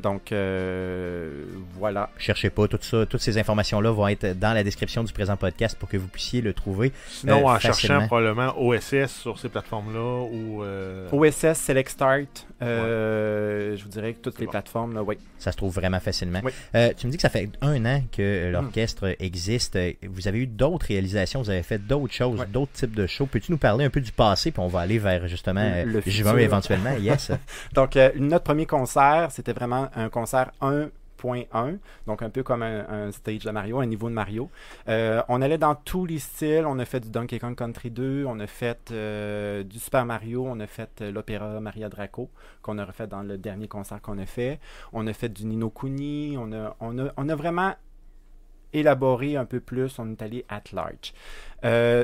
[0.00, 1.44] Donc, euh,
[1.78, 2.10] voilà.
[2.18, 5.76] Cherchez pas tout ça, toutes ces informations-là vont être dans la description du présent podcast
[5.78, 6.92] pour que vous puissiez le trouver.
[7.08, 7.74] Sinon, Euh, en facilement.
[8.00, 10.62] cherchant probablement OSS sur ces plateformes-là ou.
[10.62, 14.52] euh, OSS, Select Start, euh, je vous dirais que toutes les bon.
[14.52, 15.18] plateformes, là, oui.
[15.38, 16.40] Ça se trouve vraiment facilement.
[16.44, 16.52] Oui.
[16.74, 19.78] Euh, tu me dis que ça fait un an que euh, l'orchestre existe.
[20.08, 22.46] Vous avez eu d'autres réalisations, vous avez fait d'autres choses, Ouais.
[22.46, 23.26] d'autres types de shows.
[23.26, 26.00] Peux-tu nous parler un peu du passé, puis on va aller vers justement euh, Le
[26.06, 26.38] juin futur.
[26.38, 27.30] éventuellement, yes.
[27.74, 33.10] Donc, euh, notre premier concert, c'était vraiment un concert 1.1, donc un peu comme un,
[33.12, 34.50] stage de Mario, un niveau de Mario.
[34.88, 36.64] Euh, on allait dans tous les styles.
[36.66, 40.44] On a fait du Donkey Kong Country 2, on a fait euh, du Super Mario,
[40.46, 42.30] on a fait euh, l'opéra Maria Draco,
[42.62, 44.60] qu'on a refait dans le dernier concert qu'on a fait.
[44.92, 47.74] On a fait du Nino Kuni, on a, vraiment
[48.72, 51.12] élaboré un peu plus, on est allé at large.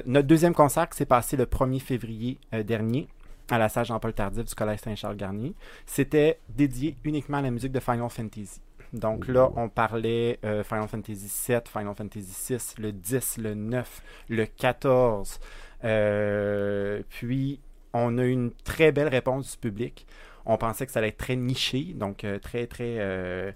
[0.06, 3.08] Notre deuxième concert s'est passé le 1er février dernier
[3.50, 5.54] à la salle Jean-Paul Tardif du Collège Saint-Charles-Garnier,
[5.86, 8.60] c'était dédié uniquement à la musique de Final Fantasy.
[8.92, 14.02] Donc là, on parlait euh, Final Fantasy 7, Final Fantasy 6, le 10, le 9,
[14.28, 15.40] le 14.
[15.84, 17.60] Euh, puis,
[17.92, 20.06] on a eu une très belle réponse du public.
[20.44, 23.54] On pensait que ça allait être très niché, donc euh, très, très...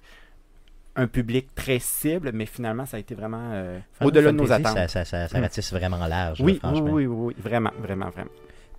[0.96, 4.76] un public très cible, mais finalement, ça a été vraiment euh, au-delà de nos attentes.
[4.76, 5.42] Ça, ça, ça, ça Mm.
[5.42, 6.90] ratisse vraiment large, là, Oui, oui, franchement.
[6.90, 8.30] oui, oui, oui, vraiment, vraiment, vraiment.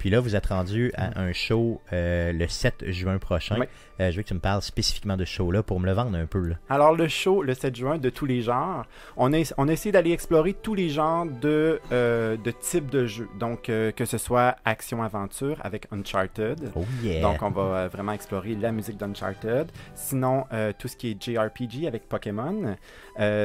[0.02, 3.58] Puis là, vous êtes rendu à un show euh, le 7 juin prochain.
[3.60, 3.68] Oui.
[4.00, 6.18] Euh, je veux que tu me parles spécifiquement de ce show-là pour me le vendre
[6.18, 6.40] un peu.
[6.40, 6.56] Là.
[6.70, 9.92] Alors, le show, le 7 juin, de tous les genres, on a, on a essayé
[9.92, 13.30] d'aller explorer tous les genres de, euh, de types de jeux.
[13.40, 16.72] Donc, que ce soit action-aventure avec Uncharted.
[16.76, 17.22] Oh yeah!
[17.22, 19.72] Donc, on va vraiment explorer la musique d'Uncharted.
[19.94, 20.46] Sinon,
[20.80, 22.76] tout ce qui est JRPG avec Pokémon.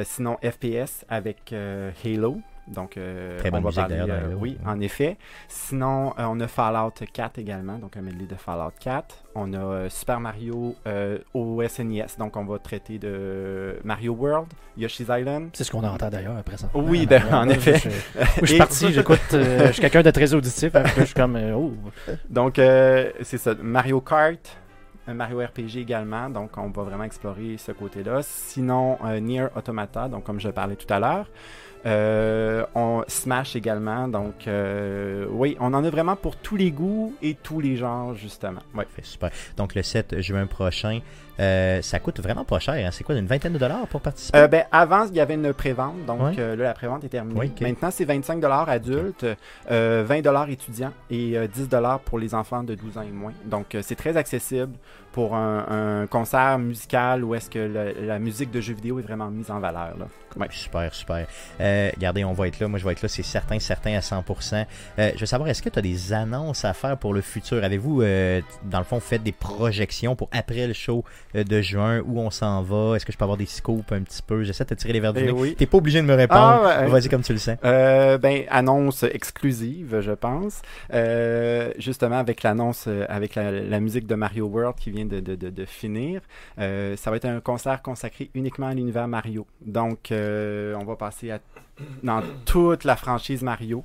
[0.05, 1.53] Sinon, FPS avec
[2.03, 2.41] Halo.
[2.67, 4.71] Donc, euh, Très bonne on va musique, parler, euh, oui, Ouais.
[4.71, 5.17] en effet.
[5.47, 9.23] Sinon, euh, on a Fallout 4 également, donc un medley de Fallout 4.
[9.35, 10.75] On a Super Mario
[11.33, 14.47] au SNES, donc on va traiter de Mario World,
[14.77, 15.49] Yoshi's Island.
[15.53, 16.69] C'est ce qu'on entend d'ailleurs après ça.
[16.73, 17.77] Oui, de- en effet.
[18.41, 19.19] Je, suis parti, j'écoute.
[19.31, 20.75] je suis quelqu'un de très auditif.
[20.75, 21.37] hein, puis là, je suis comme.
[21.55, 21.73] oh.
[22.29, 23.53] Donc, c'est ça.
[23.61, 24.57] Mario Kart,
[25.07, 26.29] Mario RPG également.
[26.29, 28.19] Donc, on va vraiment explorer ce côté-là.
[28.23, 31.29] Sinon, Nier Automata, donc comme je parlais tout à l'heure.
[31.85, 34.07] Euh, on Smash également.
[34.07, 38.15] Donc, euh, oui, on en a vraiment pour tous les goûts et tous les genres,
[38.15, 38.61] justement.
[38.75, 38.85] Ouais.
[39.03, 39.31] Super.
[39.55, 40.99] Donc le 7 juin prochain,
[41.39, 42.73] euh, ça coûte vraiment pas cher.
[42.75, 42.89] hein.
[42.91, 44.37] C'est quoi, une vingtaine de dollars pour participer?
[44.37, 46.35] Euh, ben, avant, il y avait une prévente, donc Ouais.
[46.39, 47.51] euh, là, la prévente est terminée.
[47.61, 49.25] Maintenant, c'est 25 adultes,
[49.71, 51.69] euh, 20 étudiants et euh, 10
[52.05, 53.33] pour les enfants de 12 ans et moins.
[53.45, 54.73] Donc, c'est très accessible
[55.11, 59.03] pour un, un concert musical où est-ce que la, la musique de jeux vidéo est
[59.03, 59.95] vraiment mise en valeur.
[59.97, 60.05] Là.
[60.35, 60.47] Ouais.
[60.51, 61.25] Super, super.
[61.59, 62.67] Regardez, on va être là.
[62.67, 64.65] Moi, je vais être là, c'est certain, certain à 100%.
[64.99, 67.63] Euh, je veux savoir, est-ce que tu as des annonces à faire pour le futur?
[67.63, 68.01] Avez-vous,
[68.65, 71.03] dans le fond, fait des projections pour après le show
[71.43, 72.95] de juin, où on s'en va?
[72.95, 74.43] Est-ce que je peux avoir des scoops un petit peu?
[74.43, 75.31] J'essaie de te tirer les verres du Eh nez.
[75.31, 75.55] oui.
[75.55, 76.39] T'es pas obligé de me répondre.
[76.65, 76.87] Ah, ouais.
[76.87, 77.57] Vas-y comme tu le sens.
[77.63, 80.61] Euh, ben, annonce exclusive, je pense.
[80.93, 85.19] Euh, justement, avec l'annonce, euh, avec la, la musique de Mario World qui vient de,
[85.19, 86.21] de, de, de finir,
[86.59, 89.45] euh, ça va être un concert consacré uniquement à l'univers Mario.
[89.65, 91.39] Donc, euh, on va passer à,
[92.03, 93.83] dans toute la franchise Mario.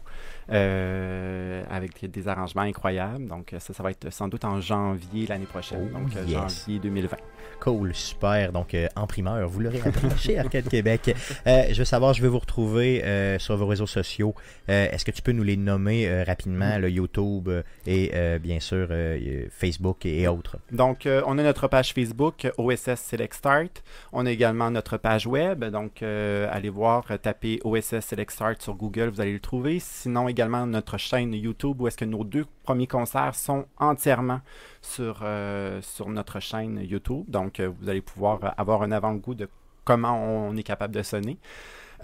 [0.50, 3.26] Euh, avec des, arrangements incroyables.
[3.26, 5.90] Donc, ça, ça va être sans doute en janvier l'année prochaine.
[5.92, 6.64] Oh, donc, euh, yes.
[6.64, 7.16] janvier 2020.
[7.60, 8.50] Cool, super.
[8.52, 11.14] Donc, euh, en primeur, vous l'aurez appris chez Arcade Québec.
[11.46, 14.34] Euh, je veux savoir, je vais vous retrouver euh, sur vos réseaux sociaux.
[14.68, 18.38] Euh, Est-ce que tu peux nous les nommer euh, rapidement, le YouTube euh, et euh,
[18.38, 20.56] bien sûr euh, Facebook et, et autres?
[20.72, 23.82] Donc, euh, on a notre page Facebook, OSS Select Start.
[24.12, 25.64] On a également notre page web.
[25.64, 29.78] Donc, euh, allez voir, euh, tapez OSS Select Start sur Google, vous allez le trouver.
[29.78, 34.40] Sinon, également notre chaîne YouTube où est-ce que nos deux premiers concerts sont entièrement
[34.80, 37.24] sur, euh, sur notre chaîne YouTube.
[37.28, 39.48] Donc, euh, vous allez pouvoir avoir un avant-goût de
[39.84, 41.38] comment on est capable de sonner.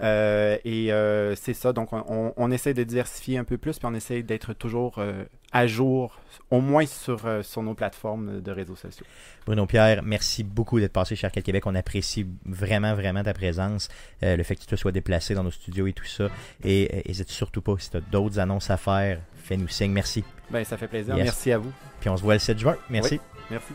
[0.01, 3.85] Euh, et euh, c'est ça, donc on, on- essaie de diversifier un peu plus, puis
[3.87, 6.19] on essaie d'être toujours euh, à jour,
[6.51, 9.05] au moins sur, sur nos plateformes de réseaux sociaux.
[9.45, 11.65] Bruno Pierre, merci beaucoup d'être passé chez Arcade Québec.
[11.67, 13.89] On apprécie vraiment, vraiment ta présence,
[14.23, 16.27] euh, le fait que tu te sois déplacé dans nos studios et tout ça.
[16.63, 19.91] Et n'hésite surtout pas, si tu as d'autres annonces à faire, fais-nous signe.
[19.91, 20.23] Merci.
[20.49, 21.15] Ben, ça fait plaisir.
[21.15, 21.25] Yes.
[21.25, 21.71] Merci à vous.
[21.99, 22.77] Puis on se voit le 7 juin.
[22.89, 23.19] Merci.
[23.51, 23.73] Merci.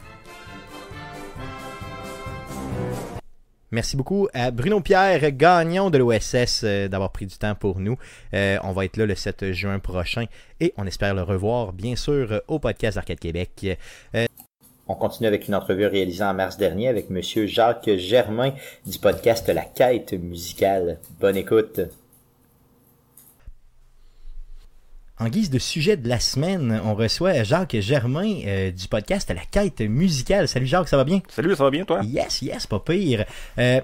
[3.74, 7.98] Merci beaucoup à Bruno Pierre Gagnon de l'OSS euh, d'avoir pris du temps pour nous.
[8.32, 10.26] Euh, on va être là le 7 juin prochain
[10.60, 13.76] et on espère le revoir, bien sûr, euh, au podcast Arcade Québec.
[14.86, 18.52] On continue avec une entrevue réalisée en mars dernier avec Monsieur Jacques Germain
[18.86, 21.00] du podcast La Quête musicale.
[21.18, 21.80] Bonne écoute.
[25.20, 29.42] En guise de sujet de la semaine, on reçoit Jacques Germain euh, du podcast La
[29.42, 30.48] Quête musicale.
[30.48, 31.20] Salut Jacques, ça va bien?
[31.28, 32.00] Salut, ça va bien toi?
[32.02, 33.24] Yes, yes, pas pire.
[33.56, 33.80] Euh,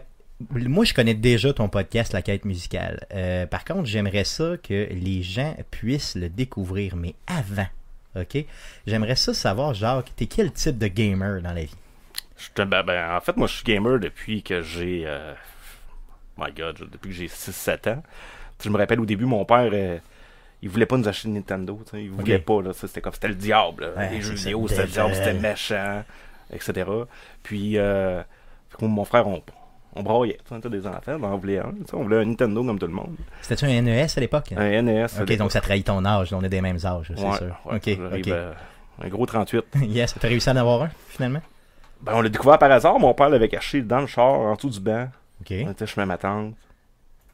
[0.50, 3.06] moi, je connais déjà ton podcast La Quête musicale.
[3.14, 7.68] Euh, par contre, j'aimerais ça que les gens puissent le découvrir, mais avant.
[8.16, 8.44] OK?
[8.88, 11.76] J'aimerais ça savoir, Jacques, t'es quel type de gamer dans la vie?
[12.38, 15.06] Je ben, ben, en fait, moi, je suis gamer depuis que j'ai.
[16.36, 18.02] My God, depuis que j'ai 6-7 ans.
[18.64, 19.70] Je me rappelle au début, mon père,
[20.60, 21.78] euh, il voulait pas nous acheter de Nintendo.
[21.84, 22.44] tu sais, Il voulait Ok.
[22.44, 22.62] pas.
[22.62, 23.84] Là, c'était comme c'était le diable.
[23.84, 23.90] là.
[23.96, 26.02] Ouais, les jeux vidéo, c'était le diable, c'était méchant,
[26.52, 26.88] etc.
[27.42, 28.22] Puis, euh,
[28.80, 29.42] mon frère, on,
[29.96, 30.38] on braillait.
[30.46, 31.72] tu On des enfants, on en voulait un.
[31.92, 33.16] On voulait un Nintendo comme tout le monde.
[33.42, 34.52] C'était-tu un NES à l'époque?
[34.56, 35.06] Un NES.
[35.20, 36.32] Ok, donc ça trahit ton âge.
[36.32, 37.56] On est des mêmes âges, c'est Ouais, sûr.
[37.66, 37.88] ouais, ok,
[38.28, 38.52] euh,
[39.02, 39.64] un gros 38.
[39.82, 41.40] Yes, t'as réussi à en avoir un, finalement?
[42.02, 42.98] Ben, on l'a découvert par hasard.
[42.98, 45.08] Mon père l'avait caché dans le char, en dessous du banc.
[45.40, 45.52] Ok.
[45.66, 46.54] On était chez ma tante.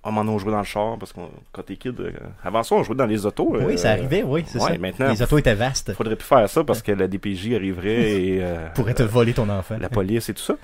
[0.09, 1.19] On m'en a joué dans le char parce que
[1.53, 2.13] quand t'es kid, euh,
[2.45, 3.49] avant ça, on jouait dans les autos.
[3.51, 4.79] Oui, euh, ça arrivait, oui, c'est ouais, ça.
[4.79, 5.93] maintenant, Les autos étaient vastes.
[5.95, 9.49] Faudrait plus faire ça parce que la DPJ arriverait et euh, Pourrait te voler ton
[9.49, 9.77] enfant.
[9.81, 10.55] la police et tout ça.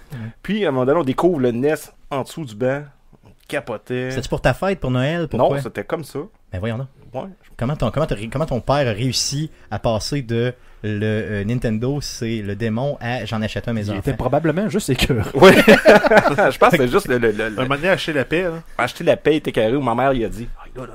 [0.42, 1.74] Puis à un moment donné, on découvre le NES
[2.10, 2.82] en dessous du banc.
[3.26, 4.10] On capotait.
[4.10, 5.26] C'était-tu pour ta fête, pour Noël?
[5.28, 5.56] Pourquoi?
[5.56, 6.20] Non, c'était comme ça.
[6.52, 6.86] Ben voyons donc.
[7.12, 7.28] Ouais.
[7.56, 12.42] Comment ton, comment, comment ton père a réussi à passer de le euh, Nintendo, c'est
[12.42, 14.00] le démon, à j'en achète un mes Il enfants?
[14.00, 15.22] était probablement juste écœuré.
[15.34, 15.52] Ouais.
[15.66, 18.42] Je pense que c'est juste le, le- le- Un le- moment donné, acheter la paix,
[18.42, 18.62] là.
[18.78, 20.92] acheter la paix était carré où ma mère il a dit Ah, là, là,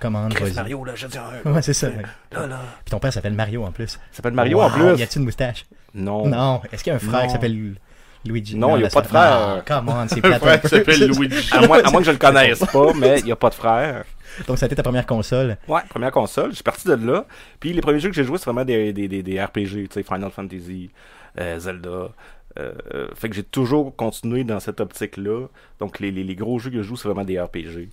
[0.00, 0.52] Commande, Chris.
[0.54, 1.50] Mario, là, j'ai dit un.
[1.52, 1.88] Ouais, c'est ça.
[2.32, 2.58] Là, là.
[2.84, 3.88] Puis ton père s'appelle Mario en plus.
[3.88, 4.96] Ça s'appelle Mario en plus.
[4.98, 5.66] Y a-tu une moustache?
[5.94, 6.26] Non.
[6.26, 6.62] Non.
[6.72, 7.26] Est-ce qu'il y a un frère Non.
[7.26, 7.52] qui s'appelle
[8.24, 8.56] Luigi?
[8.56, 9.62] Non, y a là, pas de frère.
[9.66, 10.68] Come on, c'est plate frère peu.
[10.68, 11.50] qui s'appelle Luigi.
[11.52, 13.54] À moins, à moins que je le connaisse pas, mais il n'y a pas de
[13.54, 14.04] frère.
[14.46, 15.56] Donc ça a été ta première console?
[15.66, 16.54] Ouais, première console.
[16.54, 17.24] J'ai parti de là.
[17.58, 19.88] Puis les premiers jeux que j'ai joués, c'est vraiment des, des, des, des RPG, tu
[19.90, 20.90] sais, Final Fantasy,
[21.38, 22.10] euh, Zelda.
[22.58, 25.46] Euh, euh, fait que j'ai toujours continué dans cette optique-là.
[25.78, 27.88] Donc les, les, les gros jeux que je joue, c'est vraiment des RPG.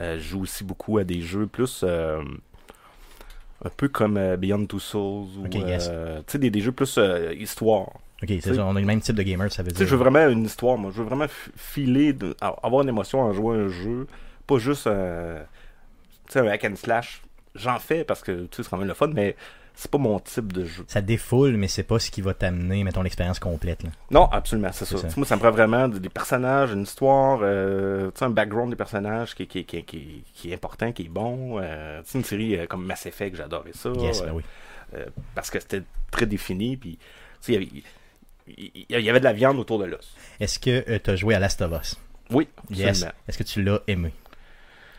[0.00, 2.22] Euh, je joue aussi beaucoup à des jeux plus euh,
[3.64, 5.88] un peu comme Beyond Two Souls ou Ok, yes.
[5.90, 7.90] euh, tu sais des, des jeux plus euh, histoire.
[8.22, 8.64] Ok, c'est ça.
[8.64, 9.88] On a le même type de gamer, ça veut Tu sais, dire.
[9.90, 10.90] je veux vraiment une histoire, moi.
[10.94, 14.06] Je veux vraiment filer, de- avoir une émotion en jouant à un jeu.
[14.46, 15.38] Pas juste un,
[16.26, 17.22] tu sais, un hack and slash.
[17.54, 19.36] J'en fais parce que tu sais, c'est quand même le fun, mais
[19.74, 20.84] c'est pas mon type de jeu.
[20.86, 23.82] Ça défoule, mais c'est pas ce qui va t'amener, mettons, l'expérience complète.
[23.82, 23.90] Là.
[24.10, 24.96] Non, absolument, c'est ça.
[25.16, 29.46] Moi, ça me prend vraiment des personnages, une histoire, euh, un background des personnages qui,
[29.46, 31.58] qui, qui, qui, qui est important, qui est bon.
[31.60, 33.90] Euh, tu sais, une série euh, comme Mass Effect, j'adorais ça.
[33.98, 34.42] Yes, euh, ben oui.
[34.94, 36.98] euh, parce que c'était très défini, puis
[37.42, 37.68] tu sais,
[38.48, 40.14] il y avait- de la viande autour de l'os.
[40.40, 41.96] Est-ce que tu as joué à Last of Us?
[42.30, 43.04] Oui, Yes.
[43.28, 44.12] Est-ce que tu l'as aimé?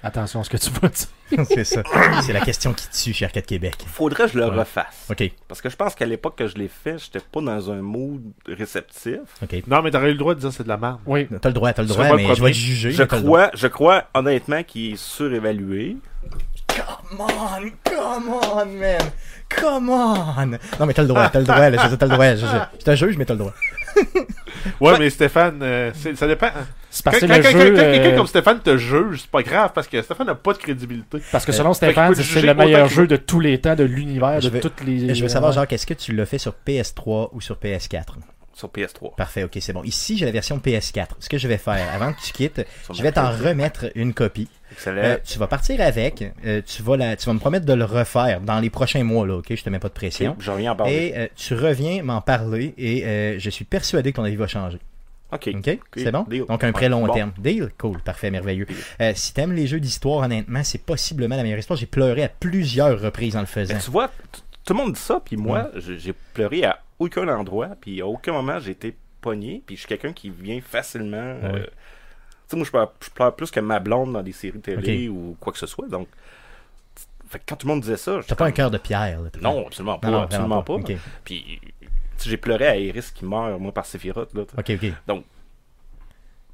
[0.05, 1.45] Attention à ce que tu vas dire.
[1.47, 1.81] c'est ça.
[2.23, 3.75] C'est la question qui tue chez Arcade Québec.
[3.87, 4.57] Faudrait que je le Ouais.
[4.59, 5.07] refasse.
[5.09, 7.81] Ok, Parce que je pense qu'à l'époque que je l'ai fait, j'étais pas dans un
[7.81, 9.19] mood réceptif.
[9.41, 9.63] ok.
[9.65, 10.99] Non, mais t'aurais eu le droit de dire que c'est de la merde.
[11.05, 11.27] Oui.
[11.41, 12.91] T'as le droit, t'as le droit, mais le je vais juger.
[12.91, 15.95] Je crois, je crois honnêtement qu'il est surévalué.
[16.75, 18.97] Come on, come on, man.
[19.49, 20.45] Come on.
[20.79, 21.69] Non, mais t'as le droit, t'as le droit.
[21.69, 22.35] Là, je t'as le droit.
[22.35, 23.53] Je, je, je te juge, mais t'as le droit.
[24.79, 26.47] Ouais, mais Stéphane, euh, c'est- ça dépend.
[26.89, 29.21] C'est Quand, parce que quand- le quand- jeu, quand quelqu'un euh, comme Stéphane te juge,
[29.21, 31.19] c'est pas grave parce que Stéphane n'a pas de crédibilité.
[31.31, 34.41] parce que Euh, selon Stéphane, c'est le meilleur jeu de tous les temps de l'univers,
[34.41, 35.13] Je de toutes les.
[35.13, 35.55] Je veux savoir, Ouais.
[35.55, 38.15] Jacques, est-ce que tu l'as fait sur PS3 ou sur PS4?
[38.53, 39.15] Sur PS3.
[39.15, 39.83] Parfait, ok, c'est bon.
[39.83, 41.15] Ici, j'ai la version PS4.
[41.19, 44.47] Ce que je vais faire, avant que tu quittes, je vais t'en remettre une copie.
[44.87, 46.23] Euh, tu vas partir avec.
[46.45, 49.25] euh, tu, vas la, tu vas me promettre de le refaire dans les prochains mois,
[49.27, 49.47] là, ok?
[49.55, 50.35] Je te mets pas de pression.
[50.39, 50.93] Je reviens en parler.
[50.93, 54.79] Et euh, tu reviens m'en parler et je suis persuadé que ton avis va changer.
[55.31, 55.49] Ok.
[55.55, 55.79] OK?
[55.95, 56.25] C'est bon?
[56.29, 56.45] Deal.
[56.47, 57.13] Donc, un Ouais, long bon.
[57.13, 57.31] terme.
[57.39, 57.71] Deal?
[57.79, 57.99] Cool.
[58.01, 58.67] Parfait, merveilleux.
[59.01, 61.77] Euh, si t'aimes les jeux d'histoire, honnêtement, c'est possiblement la meilleure histoire.
[61.79, 63.73] J'ai pleuré à plusieurs reprises en le faisant.
[63.73, 64.11] Ben, tu vois,
[64.63, 68.05] tout le monde dit ça, puis moi, j'ai j'ai pleuré à aucun endroit, puis à
[68.05, 71.33] aucun moment j'ai été pogné, puis je suis quelqu'un qui vient facilement.
[71.41, 71.67] Ouais.
[72.53, 75.59] Sais, moi, je pleure, plus que ma blonde dans des séries télé ou quoi que
[75.59, 76.07] ce soit, donc.
[77.29, 79.29] Fait que quand tout le monde disait ça, T'as pas un cœur de pierre, là.
[79.41, 80.07] Non, absolument pas.
[80.07, 80.77] Non, non, absolument pas.
[81.23, 84.43] Puis, tu sais, j'ai pleuré à Iris qui meurt, moi, par Sephiroth, là.
[84.57, 84.71] ok.
[84.81, 84.91] ok.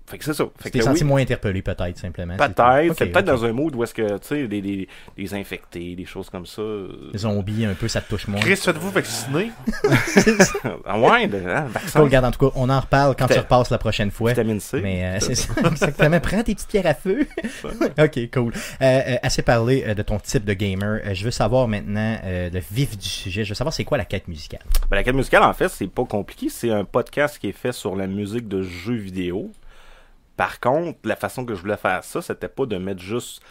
[0.09, 0.45] Fait que c'est ça.
[0.59, 2.35] Fait Tu que oui, senti moins interpellé, peut-être, simplement.
[2.35, 2.89] Peut-être.
[2.89, 4.87] Ok, c'est peut-être dans un mood où est-ce que, tu sais, des, des,
[5.17, 6.61] des infectés, des choses comme ça.
[6.61, 8.39] euh, Les zombies, un peu, ça te touche moins.
[8.39, 9.51] Chris, faites-vous vacciner?
[10.85, 13.69] ah ouais, de, hein, Cool, regarde, en tout cas, on en reparle quand tu repasses
[13.69, 14.31] la prochaine fois.
[14.31, 14.79] vitamine C.
[14.81, 16.19] Mais euh, c'est ça, exactement.
[16.19, 17.27] Prends tes petites pierres à feu.
[17.97, 18.53] ok, cool.
[18.81, 21.01] Euh, euh, assez parlé euh, de ton type de gamer.
[21.05, 23.43] Euh, je veux savoir maintenant euh, le vif du sujet.
[23.43, 24.61] Je veux savoir c'est quoi la quête musicale?
[24.89, 26.49] Ben, la quête musicale, en fait, c'est pas compliqué.
[26.49, 29.51] C'est un podcast qui est fait sur la musique de jeux vidéo.
[30.39, 33.41] Par contre, la façon que je voulais faire ça, c'était pas de mettre juste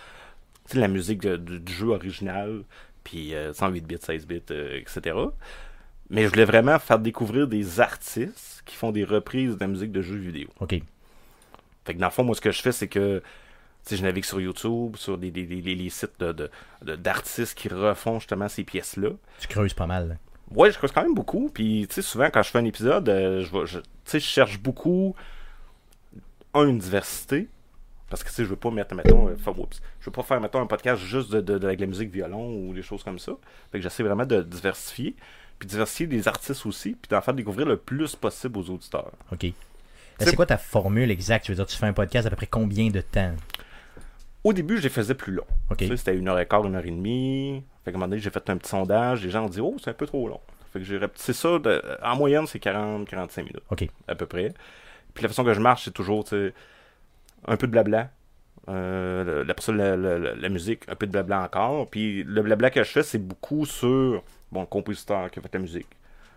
[0.73, 2.63] la musique de- du, du jeu original,
[3.05, 5.15] puis euh, 108 bits, 16 bits, euh, etc.
[6.09, 9.93] Mais je voulais vraiment faire découvrir des artistes qui font des reprises de la musique
[9.93, 10.49] de jeux vidéo.
[10.61, 10.81] Ok.
[11.85, 13.23] Fait que dans le fond, moi, ce que je fais, c'est que
[13.91, 16.51] je navigue sur YouTube, sur des, des, des- les, sites de-
[16.83, 19.11] d'artistes qui refont justement ces pièces-là.
[19.41, 20.09] Tu creuses pas mal.
[20.09, 20.15] là.
[20.55, 21.51] Ouais, je creuse quand même beaucoup.
[21.53, 23.81] Puis, tu sais, souvent, quand je fais un épisode, euh, je,
[24.11, 25.15] je cherche beaucoup,
[26.59, 27.49] un, une diversité.
[28.11, 29.53] Parce que, tu sais, je veux pas mettre, mettons, euh, fa-
[30.01, 32.73] je veux pas faire, mettons, un podcast juste de, de, de- la musique violon ou
[32.73, 33.33] des choses comme ça.
[33.71, 35.15] Fait que j'essaie vraiment de diversifier.
[35.59, 36.93] Puis diversifier des artistes aussi.
[36.93, 39.13] Puis d'en faire découvrir le plus possible aux auditeurs.
[39.31, 39.45] Ok.
[39.45, 39.51] Euh,
[40.21, 41.47] C'est- C'est quoi ta formule exacte?
[41.47, 43.33] Je veux dire, tu fais un podcast à peu près combien de temps?
[44.45, 45.45] Au début, je les faisais plus long.
[45.71, 45.79] Ok.
[45.79, 47.63] Tu sais, c'était une heure et quart, une heure et demie.
[47.85, 49.23] Fait qu'à un moment donné, j'ai fait un petit sondage.
[49.23, 50.41] Les gens ont dit, oh, c'est un peu trop long.
[50.73, 51.59] Fait que j'ai repetissé ça.
[51.59, 53.63] de- en moyenne, c'est 40-45 minutes.
[53.71, 53.87] Ok.
[54.07, 54.55] À peu près.
[55.19, 58.13] Puis la façon que je marche, c'est toujours, un peu de blabla.
[58.69, 61.91] Euh, la musique, un peu de blabla encore.
[61.91, 65.53] Puis le blabla que je fais, c'est beaucoup sur bon, le compositeur qui a fait
[65.55, 65.89] la musique,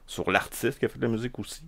[0.08, 1.64] sur l'artiste qui a fait la musique aussi,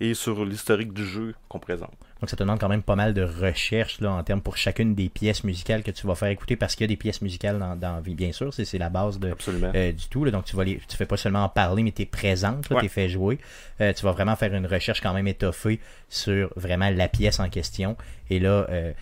[0.00, 1.92] et sur l'historique du jeu qu'on présente.
[2.20, 4.94] Donc ça te demande quand même pas mal de recherche là, en termes pour chacune
[4.94, 7.58] des pièces musicales que tu vas faire écouter parce qu'il y a des pièces musicales
[7.58, 9.34] dans, dans bien sûr, c'est la base de,
[9.74, 10.24] euh, du tout.
[10.24, 10.30] là.
[10.30, 12.84] donc tu vas les, tu fais pas seulement en parler, mais tu es présente, tu
[12.84, 13.38] es fait jouer.
[13.80, 17.48] Euh, tu vas vraiment faire une recherche quand même étoffée sur vraiment la pièce en
[17.48, 17.96] question.
[18.30, 18.92] Et là, euh,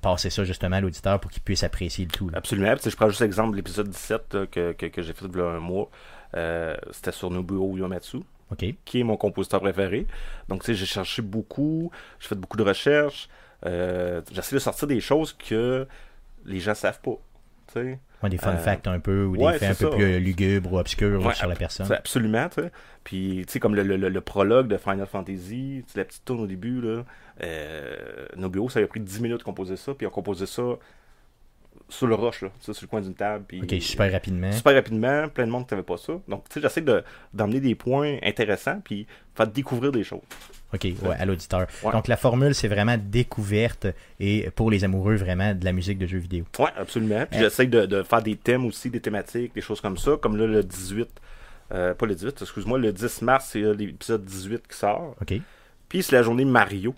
[0.00, 2.28] passer ça justement à l'auditeur pour qu'il puisse apprécier le tout.
[2.28, 2.38] là.
[2.38, 2.74] Absolument.
[2.76, 5.38] Puis, je prends juste l'exemple de l'épisode 17 là, que, que, que j'ai fait il
[5.38, 5.90] y a un mois.
[6.90, 8.20] C'était sur Nobuo Uematsu.
[8.84, 10.06] Qui est mon compositeur préféré.
[10.48, 11.90] Donc, tu sais, j'ai cherché beaucoup,
[12.20, 13.28] j'ai fait beaucoup de recherches,
[13.66, 15.86] euh, j'essaie de sortir des choses que
[16.44, 17.16] les gens savent pas.
[17.68, 19.96] Tu sais, Ouais, des fun Euh, facts un peu ou des ouais, faits un peu
[19.96, 21.90] plus lugubres ou obscurs Ouais, sur la personne.
[21.90, 22.70] Absolument, tu sais.
[23.02, 26.24] Puis, tu sais, comme le, le, le- prologue de Final Fantasy, tu sais, la petite
[26.24, 27.04] tourne au début, là,
[27.42, 27.96] euh,
[28.36, 30.62] Nobuo, ça a pris 10 minutes de composer ça, puis on composé ça
[31.92, 33.44] sur le roche, là, sur le coin d'une table.
[33.46, 34.50] Puis, Ok, super rapidement.
[34.52, 36.14] super rapidement, plein de monde qui n'avait pas ça.
[36.28, 37.02] Donc, tu sais, j'essaie de-
[37.34, 40.20] d'emmener des points intéressants, puis faire découvrir des choses.
[40.74, 41.66] OK, ouais, à l'auditeur.
[41.84, 41.92] Ouais.
[41.92, 43.86] Donc la formule, c'est vraiment découverte
[44.18, 46.44] et pour les amoureux vraiment de la musique de jeux vidéo.
[46.58, 47.26] Ouais, absolument.
[47.30, 50.12] Puis Euh, j'essaie de, de faire des thèmes aussi, des thématiques, des choses comme ça.
[50.20, 51.08] Comme là, le 18,
[51.74, 55.14] euh, pas le 18, excuse-moi, le 10 mars, c'est euh, l'épisode 18 qui sort.
[55.20, 55.34] OK?
[55.90, 56.94] Puis c'est la journée Mario.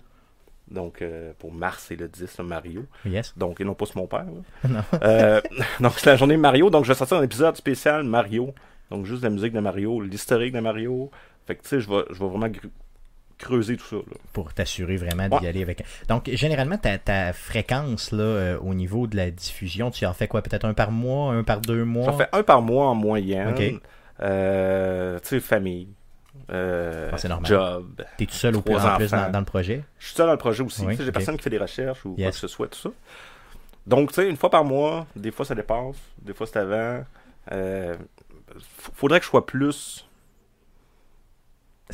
[0.69, 2.85] Donc, euh, pour mars, c'est le 10, le Mario.
[3.05, 3.33] Yes?
[3.37, 4.25] Donc, et non pas sur mon père.
[4.67, 4.79] Non.
[5.03, 5.39] Euh,
[5.79, 6.69] donc, c'est la journée Mario.
[6.69, 8.53] Donc, je vais sortir un épisode spécial Mario.
[8.89, 11.11] Donc, juste la musique de Mario, l'historique de Mario.
[11.45, 12.49] Fait que, tu sais, je vais, je vais vraiment
[13.37, 13.95] creuser tout ça.
[13.97, 14.17] Là.
[14.33, 15.47] Pour t'assurer vraiment d'y Ouais.
[15.49, 15.83] aller avec.
[16.07, 20.27] Donc, généralement, ta, ta fréquence là, euh, au niveau de la diffusion, tu en fais
[20.27, 20.41] quoi?
[20.41, 22.05] Peut-être un par mois, un par deux mois?
[22.05, 23.49] J'en fais un par mois en moyenne.
[23.49, 23.59] Ok.
[24.19, 25.89] Tu sais, famille.
[26.51, 27.47] Euh, Ah, c'est normal.
[27.49, 28.01] Job.
[28.17, 29.83] T'es tout seul au plus, en plus dans, dans le projet?
[29.99, 30.85] Je suis seul dans le projet aussi.
[30.85, 32.35] Oui, J'ai personne qui fait des recherches ou quoi Yes.
[32.35, 32.89] que ce soit, tout ça.
[33.87, 37.03] Donc, tu sais, une fois par mois, des fois ça dépasse, des fois c'est avant.
[37.51, 37.95] Euh,
[38.93, 40.07] faudrait que je sois plus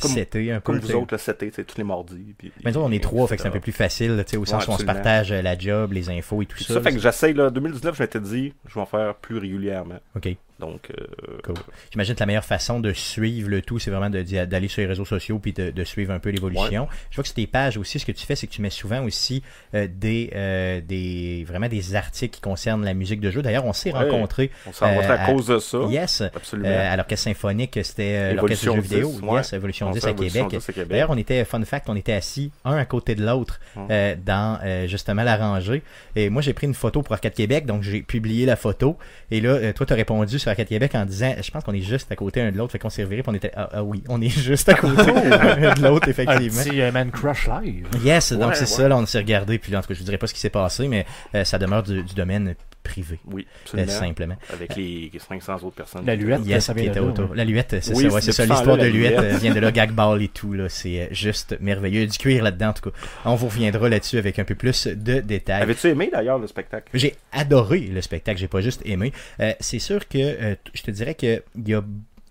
[0.00, 0.60] Comme- C'était un peu.
[0.72, 2.34] comme vous autres, le 7 tu sais, tous les mardis.
[2.38, 4.66] Puis, Mais nous, on est trois, fait que c'est un peu plus facile, au sens
[4.66, 6.72] où on se partage euh, la job, les infos et tout ça.
[6.74, 9.98] ça fait que j'essaye, là, 2019, je m'étais dit, je vais en faire plus régulièrement.
[10.16, 10.34] OK.
[10.62, 11.04] Donc, euh,
[11.42, 11.56] Cool.
[11.90, 15.04] J'imagine que la meilleure façon de suivre le tout, c'est vraiment d'aller sur les réseaux
[15.04, 16.86] sociaux puis de, de suivre un peu l'évolution.
[17.10, 18.70] Je vois que sur tes pages aussi, ce que tu fais, c'est que tu mets
[18.70, 19.42] souvent aussi
[19.74, 23.42] euh, des, euh, des vraiment des articles qui concernent la musique de jeu.
[23.42, 23.98] D'ailleurs, on s'est Ouais.
[24.08, 24.50] rencontrés.
[24.66, 25.78] on s'est rencontrés à cause de ça.
[25.90, 26.20] Yes.
[26.22, 26.68] Absolument.
[26.68, 29.10] À l'orchestre symphonique, c'était l'orchestre de jeux vidéo.
[29.10, 29.36] 10, ouais.
[29.38, 30.60] Yes, Evolution On 10 s'est à Évolution Québec.
[30.60, 30.88] 10 à Québec.
[30.90, 33.88] D'ailleurs, on était, fun fact, on était assis un à côté de l'autre Hum.
[34.24, 35.82] dans justement la rangée.
[36.14, 38.96] Et moi, j'ai pris une photo pour Arcade Québec, donc j'ai publié la photo.
[39.30, 41.80] Et là, toi, tu as répondu sur Arcade Québec en disant, je pense qu'on est
[41.80, 43.84] juste à côté un de l'autre, fait qu'on s'est reviré, puis on était, ah, ah
[43.84, 46.62] oui, on est juste à côté un de l'autre, Un effectivement.
[46.62, 47.86] petit euh, Man Crush Live.
[48.04, 48.66] Yes, donc c'est ouais.
[48.66, 50.34] ça, là, on s'est regardé, puis là, en tout cas, je vous dirai pas ce
[50.34, 53.92] qui s'est passé, mais euh, ça demeure du, du domaine privé, Oui, euh, absolument.
[53.92, 54.36] simplement.
[54.52, 56.04] Avec les 500 autres personnes.
[56.06, 57.30] La luette, Yes, ça qui vient était de là, autour.
[57.30, 57.36] ouais.
[57.36, 58.44] La luette, c'est Oui, ça, ouais, c'est ça.
[58.46, 59.34] L'histoire de luette luette.
[59.34, 60.68] euh, vient de là, gag ball et tout, là.
[60.68, 62.06] C'est euh, juste merveilleux.
[62.06, 62.96] Du cuir là-dedans, en tout cas.
[63.24, 65.62] On vous reviendra là-dessus avec un peu plus de détails.
[65.62, 66.88] Avais-tu aimé d'ailleurs le spectacle?
[66.94, 69.12] J'ai adoré le spectacle, j'ai pas juste aimé.
[69.40, 71.82] Euh, c'est sûr que euh, je te dirais que il y a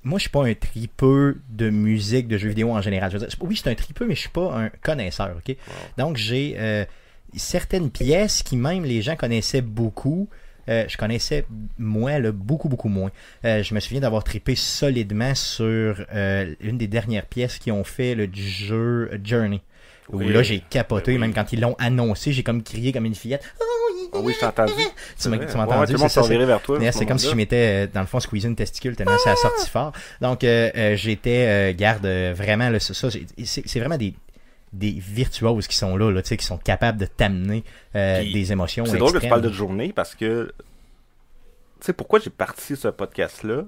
[0.04, 3.12] moi, je suis pas un tripeux de musique, de jeux vidéo en général.
[3.12, 5.56] Je veux dire, oui, je suis un tripeux, mais je suis pas un connaisseur, ok?
[6.00, 6.86] Donc, j'ai euh,
[7.36, 10.28] certaines pièces qui même les gens connaissaient beaucoup.
[10.70, 11.46] Euh, je connaissais
[11.78, 13.12] moi là, beaucoup beaucoup moins.
[13.46, 17.84] Euh, je me souviens d'avoir tripé solidement sur euh, une des dernières pièces qui ont
[17.84, 19.62] fait le jeu Journey.
[20.12, 21.22] Où là j'ai capoté, Ben oui.
[21.22, 23.44] même quand ils l'ont annoncé, j'ai comme crié comme une fillette.
[24.14, 24.74] Ah oui, je t'ai entendu.
[25.22, 26.80] Tu m'as Ouais, ouais, entendu, monde c'est vers toi.
[26.80, 29.32] ce c'est comme si je m'étais, euh, dans le fond, squeezé une testicule tellement ça
[29.32, 29.94] a sorti fort.
[30.20, 30.42] Donc,
[30.96, 32.06] j'étais, garde,
[32.36, 33.10] vraiment, là, ça,
[33.46, 34.14] c'est vraiment des,
[34.74, 37.64] des virtuoses qui sont là, là qui sont capables de t'amener
[37.96, 40.54] euh, des émotions C'est drôle que tu parles de journée parce que.
[41.80, 43.64] Tu sais, pourquoi j'ai parti ce podcast-là?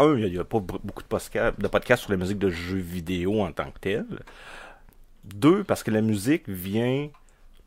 [0.00, 2.78] Un, il n'y a, pas beaucoup de, posca- de podcasts sur la musique de jeux
[2.78, 4.06] vidéo en tant que tel.
[5.24, 7.08] Deux, parce que la musique vient,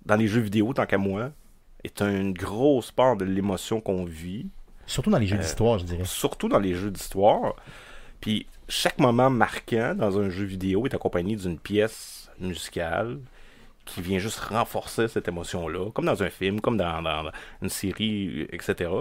[0.06, 1.32] dans les jeux vidéo, tant qu'à moi,
[1.84, 4.48] est une grosse part de l'émotion qu'on vit.
[4.88, 6.04] Surtout dans les jeux Euh, d'histoire, je dirais.
[6.06, 7.56] surtout dans les jeux d'histoire.
[8.22, 13.20] Puis chaque moment marquant dans un jeu vidéo est accompagné d'une pièce musicale
[13.86, 18.92] qui vient juste renforcer cette émotion-là, comme dans un film, comme dans, une série, etc.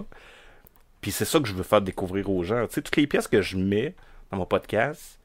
[1.01, 2.67] Puis c'est ça que je veux faire découvrir aux gens.
[2.67, 3.95] Tu sais, toutes les pièces que je mets
[4.31, 5.19] dans mon podcast,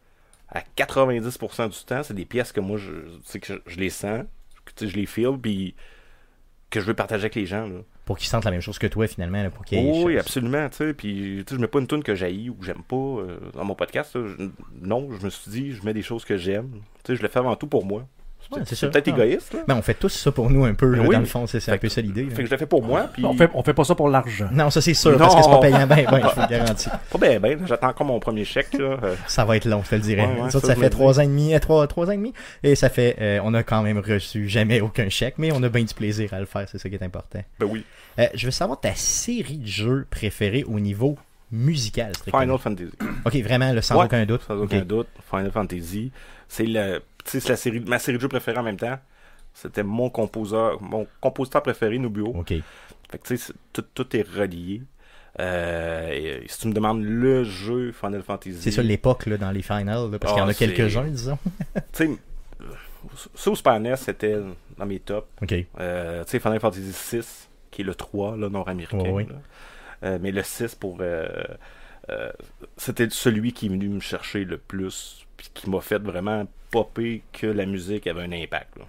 [0.50, 4.26] à 90% du temps, c'est des pièces que moi, je, que je, les sens,
[4.80, 5.76] je les feel, puis
[6.76, 7.66] que je veux partager avec les gens.
[7.68, 7.80] Là.
[8.06, 10.78] Pour qu'ils sentent la même chose que toi, finalement, là, pour Oh oui, absolument, tu
[10.78, 12.96] sais, puis tu sais, je mets pas une tune que j'haïs ou que j'aime pas
[12.96, 14.28] euh, dans mon podcast, là.
[14.28, 14.50] Je-
[14.82, 16.70] non, je me suis dit, je mets des choses que j'aime,
[17.04, 18.08] tu sais, je le fais avant tout pour moi.
[18.66, 19.60] C'est peut-être égoïste, là.
[19.68, 21.14] Ben, on fait tous ça pour nous un peu, là, Oui.
[21.16, 22.26] dans le fond, c'est un peu ça l'idée.
[22.30, 24.10] Fait que je le fais pour moi, puis On fait, on fait pas ça pour
[24.10, 24.48] l'argent.
[24.52, 25.18] Non, ça c'est sûr, Non.
[25.18, 26.90] parce que c'est pas payant, ben, ben, je vous le garantis.
[27.12, 28.98] pas bien, ben, j'attends encore mon premier chèque, là.
[29.04, 30.26] euh, Ça va être long, je te le dirais.
[30.28, 32.34] Ouais, ouais, Nous ça, fait trois ans et demi, euh, trois, trois ans et demi,
[32.64, 35.70] et ça fait, euh, on a quand même reçu jamais aucun chèque, mais on a
[35.70, 37.40] bien du plaisir à le faire, c'est ça qui est important.
[37.60, 37.84] ben oui,
[38.20, 41.18] Euh, je veux savoir ta série de jeux préférée au niveau
[41.52, 42.12] musical.
[42.16, 42.42] strictement.
[42.42, 42.90] Final Fantasy.
[43.26, 44.42] Ok, vraiment, là, sans Ouais, aucun doute.
[44.48, 46.12] Sans aucun doute, Final Fantasy.
[46.48, 48.98] C'est sais, c'est la série, ma série de jeux préférée en même temps.
[49.54, 52.28] C'était mon composeur, mon compositeur préféré, Nubio.
[52.28, 52.50] Ok.
[52.50, 54.82] Fait que tu sais, c'est- tout, tout est relié.
[55.40, 58.58] Euh, et si tu me demandes le jeu Final Fantasy.
[58.62, 61.08] C'est ça l'époque dans les finals, là, parce qu'il y en Ah, a c'est- quelques-uns,
[61.08, 61.38] disons.
[61.76, 62.12] Tu sais,
[63.36, 64.38] ça au Super NES, c'était
[64.78, 65.28] dans mes tops.
[65.42, 65.54] Ok.
[65.80, 69.26] Euh, tu sais, Final Fantasy 6, qui est le 3, là, nord-américain.
[70.04, 71.00] Euh, mais le 6, pour.
[72.78, 76.46] c'était celui qui est venu me chercher le plus, puis qui m'a fait vraiment
[77.32, 78.78] que la musique avait un impact.
[78.78, 78.86] là.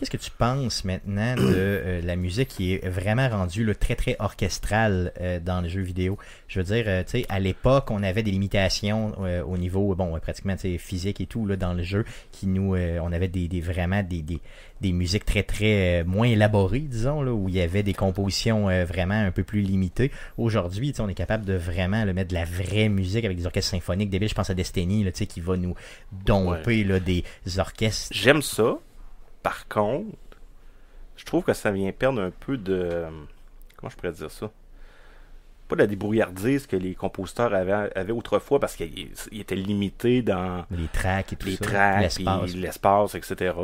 [0.00, 4.16] Qu'est-ce que tu penses maintenant de euh, la musique qui est vraiment rendue très très
[4.18, 6.16] orchestrale euh, dans les jeux vidéo?
[6.48, 9.12] Je veux dire, euh, tu sais, à l'époque, on avait des limitations
[9.46, 12.74] au niveau, bon, pratiquement tu sais, physique et tout là, dans le jeu, qui nous,
[12.76, 14.40] on avait des, des- vraiment des, des,
[14.80, 19.20] des musiques très très moins élaborées, disons, là, où il y avait des compositions vraiment
[19.20, 20.10] un peu plus limitées.
[20.38, 23.36] Aujourd'hui, tu sais, on est capable de vraiment le mettre de la vraie musique avec
[23.36, 24.30] des orchestres symphoniques débiles.
[24.30, 25.74] Je pense à Destiny, tu sais, qui va nous
[26.24, 27.22] domper là, des
[27.58, 28.08] orchestres.
[28.12, 28.78] J'aime ça.
[29.42, 30.16] Par contre,
[31.16, 33.06] je trouve que ça vient perdre un peu de.
[33.76, 34.50] Comment je pourrais dire ça?
[35.68, 40.20] Pas de la débrouillardise que les compositeurs avaient, avaient autrefois parce qu'ils ils étaient limités
[40.22, 41.64] dans Les tracks et tout les ça.
[41.64, 42.18] tracks,
[42.54, 43.14] l'espace.
[43.14, 43.54] etc.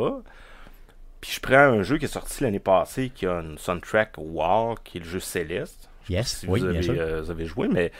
[1.21, 4.77] Puis je prends un jeu qui est sorti l'année passée qui a une soundtrack wow,
[4.85, 5.89] qui est le jeu Céleste.
[6.03, 6.97] Je sais pas Yes, si oui, vous, bien sûr.
[6.99, 7.93] euh, vous avez joué, mais.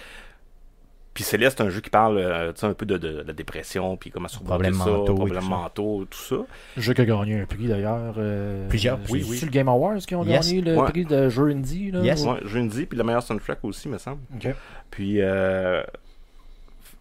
[1.17, 3.23] Puis Céleste, c'est un jeu qui parle euh, tu sais, un peu de, de- de
[3.27, 5.49] la dépression, puis comment surmonter Problèmes ça, mentaux et problèmes tout ça.
[5.57, 6.37] mentaux, tout ça.
[6.77, 8.15] Jeu qui a gagné un prix d'ailleurs.
[8.19, 9.39] euh, Plusieurs, oui, oui.
[9.39, 10.47] C'est le Game Awards qui ont Yes.
[10.47, 10.91] gagné le Ouais.
[10.91, 11.91] prix de jeu indie.
[11.91, 12.23] Là, Yes.
[12.23, 14.21] ou- Ouais, jeu indie, puis la meilleure soundtrack aussi, me semble.
[14.37, 14.55] Ok.
[14.91, 15.83] Puis, euh,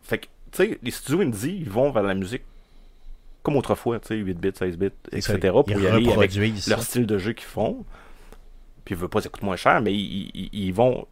[0.03, 2.43] fait que, tu sais, les studios indie, ils vont vers la musique
[3.43, 5.37] comme autrefois, tu sais, 8 bits, 16 bits, etc.
[5.41, 6.31] ça, pour ils y aller avec
[6.67, 7.85] leur style de jeu qu'ils font.
[8.85, 11.05] Puis ils veulent pas ça coûte moins cher, mais ils, ils- ils vont.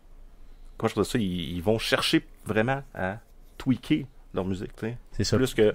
[0.88, 3.18] Je dis ça ils, ils vont chercher vraiment à
[3.58, 4.98] tweaker leur musique, tu sais.
[5.12, 5.38] C'est ça.
[5.38, 5.74] Plus que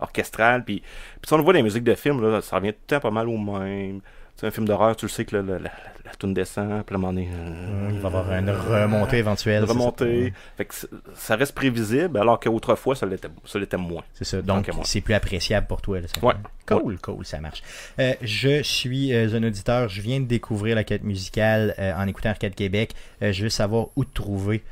[0.00, 0.64] orchestral.
[0.64, 2.78] Puis, puis si on le voit dans les musiques de films, là, ça revient tout
[2.82, 4.00] le temps pas mal au même.
[4.00, 5.70] Tu sais, un film d'horreur, tu le sais que là, la,
[6.04, 9.18] la, toune descend, puis à un moment donné, euh, Il va y avoir une remontée
[9.18, 9.62] éventuelle.
[9.62, 9.72] une ça.
[9.72, 10.32] remontée.
[10.56, 14.02] Fait que c- ça reste prévisible, alors qu'autrefois, ça l'était ça moins.
[14.14, 14.42] C'est ça.
[14.42, 16.00] Donc, c'est plus appréciable pour toi.
[16.00, 16.24] Là, ça.
[16.24, 16.34] Ouais.
[16.66, 17.62] Cool, cool, ça marche.
[17.98, 19.88] Euh, je suis euh, un auditeur.
[19.90, 22.94] Je viens de découvrir la quête musicale euh, en écoutant Arcade Québec.
[23.20, 24.62] Je veux savoir où te trouver.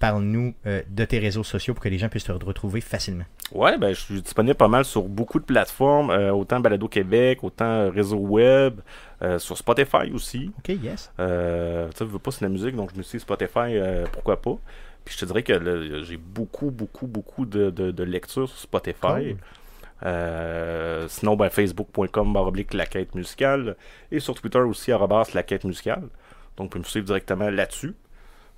[0.00, 3.24] Parle-nous de tes réseaux sociaux pour que les gens puissent te retrouver facilement.
[3.52, 7.88] Ouais, ben, je suis disponible pas mal sur beaucoup de plateformes, autant Balado Québec, autant
[7.90, 8.80] réseau web,
[9.22, 10.50] euh, sur Spotify aussi.
[10.58, 11.12] OK, yes.
[11.20, 13.76] Euh, tu sais, je veux pas c'est la musique, donc je me suis dit Spotify,
[13.76, 14.56] euh, pourquoi pas.
[15.04, 19.36] Puis je te dirais que j'ai beaucoup, beaucoup, beaucoup de, de, de lectures sur Spotify.
[20.02, 21.08] Cool.
[21.08, 23.76] Sinon, ben, facebook.com la quête musicale.
[24.10, 26.08] Et sur Twitter aussi, arrobas la quête musicale.
[26.56, 27.94] Donc, vous pouvez me suivre directement là-dessus.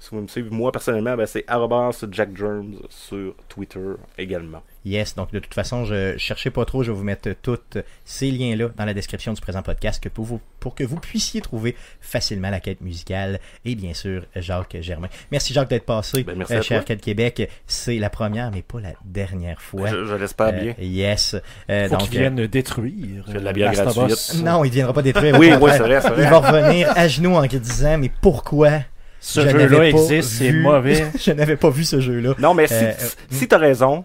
[0.02, 3.78] Si vous me suivez, moi personnellement, ben, c'est arrobas Jack Germs sur Twitter
[4.18, 4.60] également.
[4.84, 7.60] Yes, donc de toute façon, je cherchez pas trop, je vais vous mettre tous
[8.04, 11.40] ces liens-là dans la description du présent podcast que pour, vous, pour que vous puissiez
[11.40, 15.06] trouver facilement la quête musicale et bien sûr Jacques Germain.
[15.30, 16.84] Merci Jacques d'être passé, Ben, merci euh, cher.
[16.84, 17.48] Quête Québec.
[17.68, 19.86] C'est la première, mais pas la dernière fois.
[19.86, 20.74] Je, je l'espère Euh, bien.
[20.80, 21.36] yes.
[21.70, 23.22] Euh, Faut donc, qu'ils viennent détruire.
[23.28, 24.10] C'est de la bière gratuite.
[24.10, 24.42] Us.
[24.42, 25.38] non, il ne viendra pas détruire.
[25.38, 26.24] Oui, oui, c'est vrai, c'est vrai.
[26.24, 28.80] Il va revenir à genoux en disant Mais pourquoi
[29.24, 31.06] Ce je jeu-là pas existe, c'est mauvais.
[31.18, 32.34] Je n'avais pas vu ce jeu-là.
[32.40, 34.04] Non, mais si, Euh, si- euh, si t'as raison,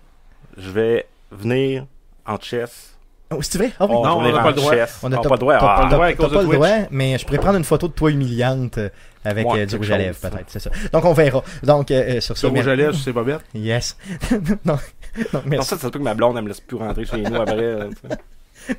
[0.57, 1.85] je vais venir
[2.25, 2.93] en chess.
[3.31, 3.71] Oh, c'est vrai?
[3.79, 3.93] Ah oui.
[3.93, 4.73] Non, on n'a en pas le droit.
[5.03, 5.55] On a t'as- pas le droit.
[5.55, 6.55] Ah, pas le droit, à t'as cause de pas le Twitch.
[6.59, 8.89] droit, mais je pourrais prendre une photo de toi humiliante euh,
[9.25, 10.69] avec euh, du rouge à lèvres, peut-être, c'est ça.
[10.93, 11.43] Donc on verra.
[11.63, 13.41] Donc euh, sur ce, Sur rouge à lèvres, c'est Bobette.
[13.55, 13.97] Yes.
[14.31, 14.77] non, non,
[15.33, 17.35] Non, merci, ça, ça peut que ma blonde, elle me laisse plus rentrer chez nous
[17.35, 17.89] après.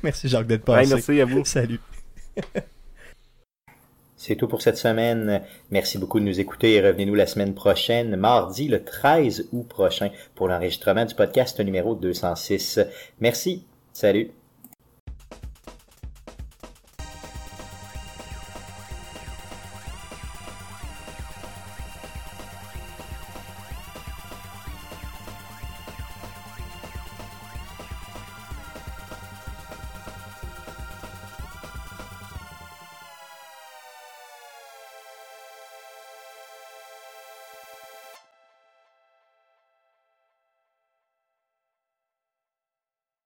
[0.01, 0.93] merci Jacques d'être passé.
[0.95, 1.43] merci à vous.
[1.43, 1.79] Salut.
[4.21, 5.41] C'est tout pour cette semaine.
[5.71, 10.09] Merci beaucoup de nous écouter et revenez-nous la semaine prochaine, mardi le 13 août prochain,
[10.35, 12.81] pour l'enregistrement du podcast numéro 206.
[13.21, 13.63] Merci.
[13.93, 14.29] Salut.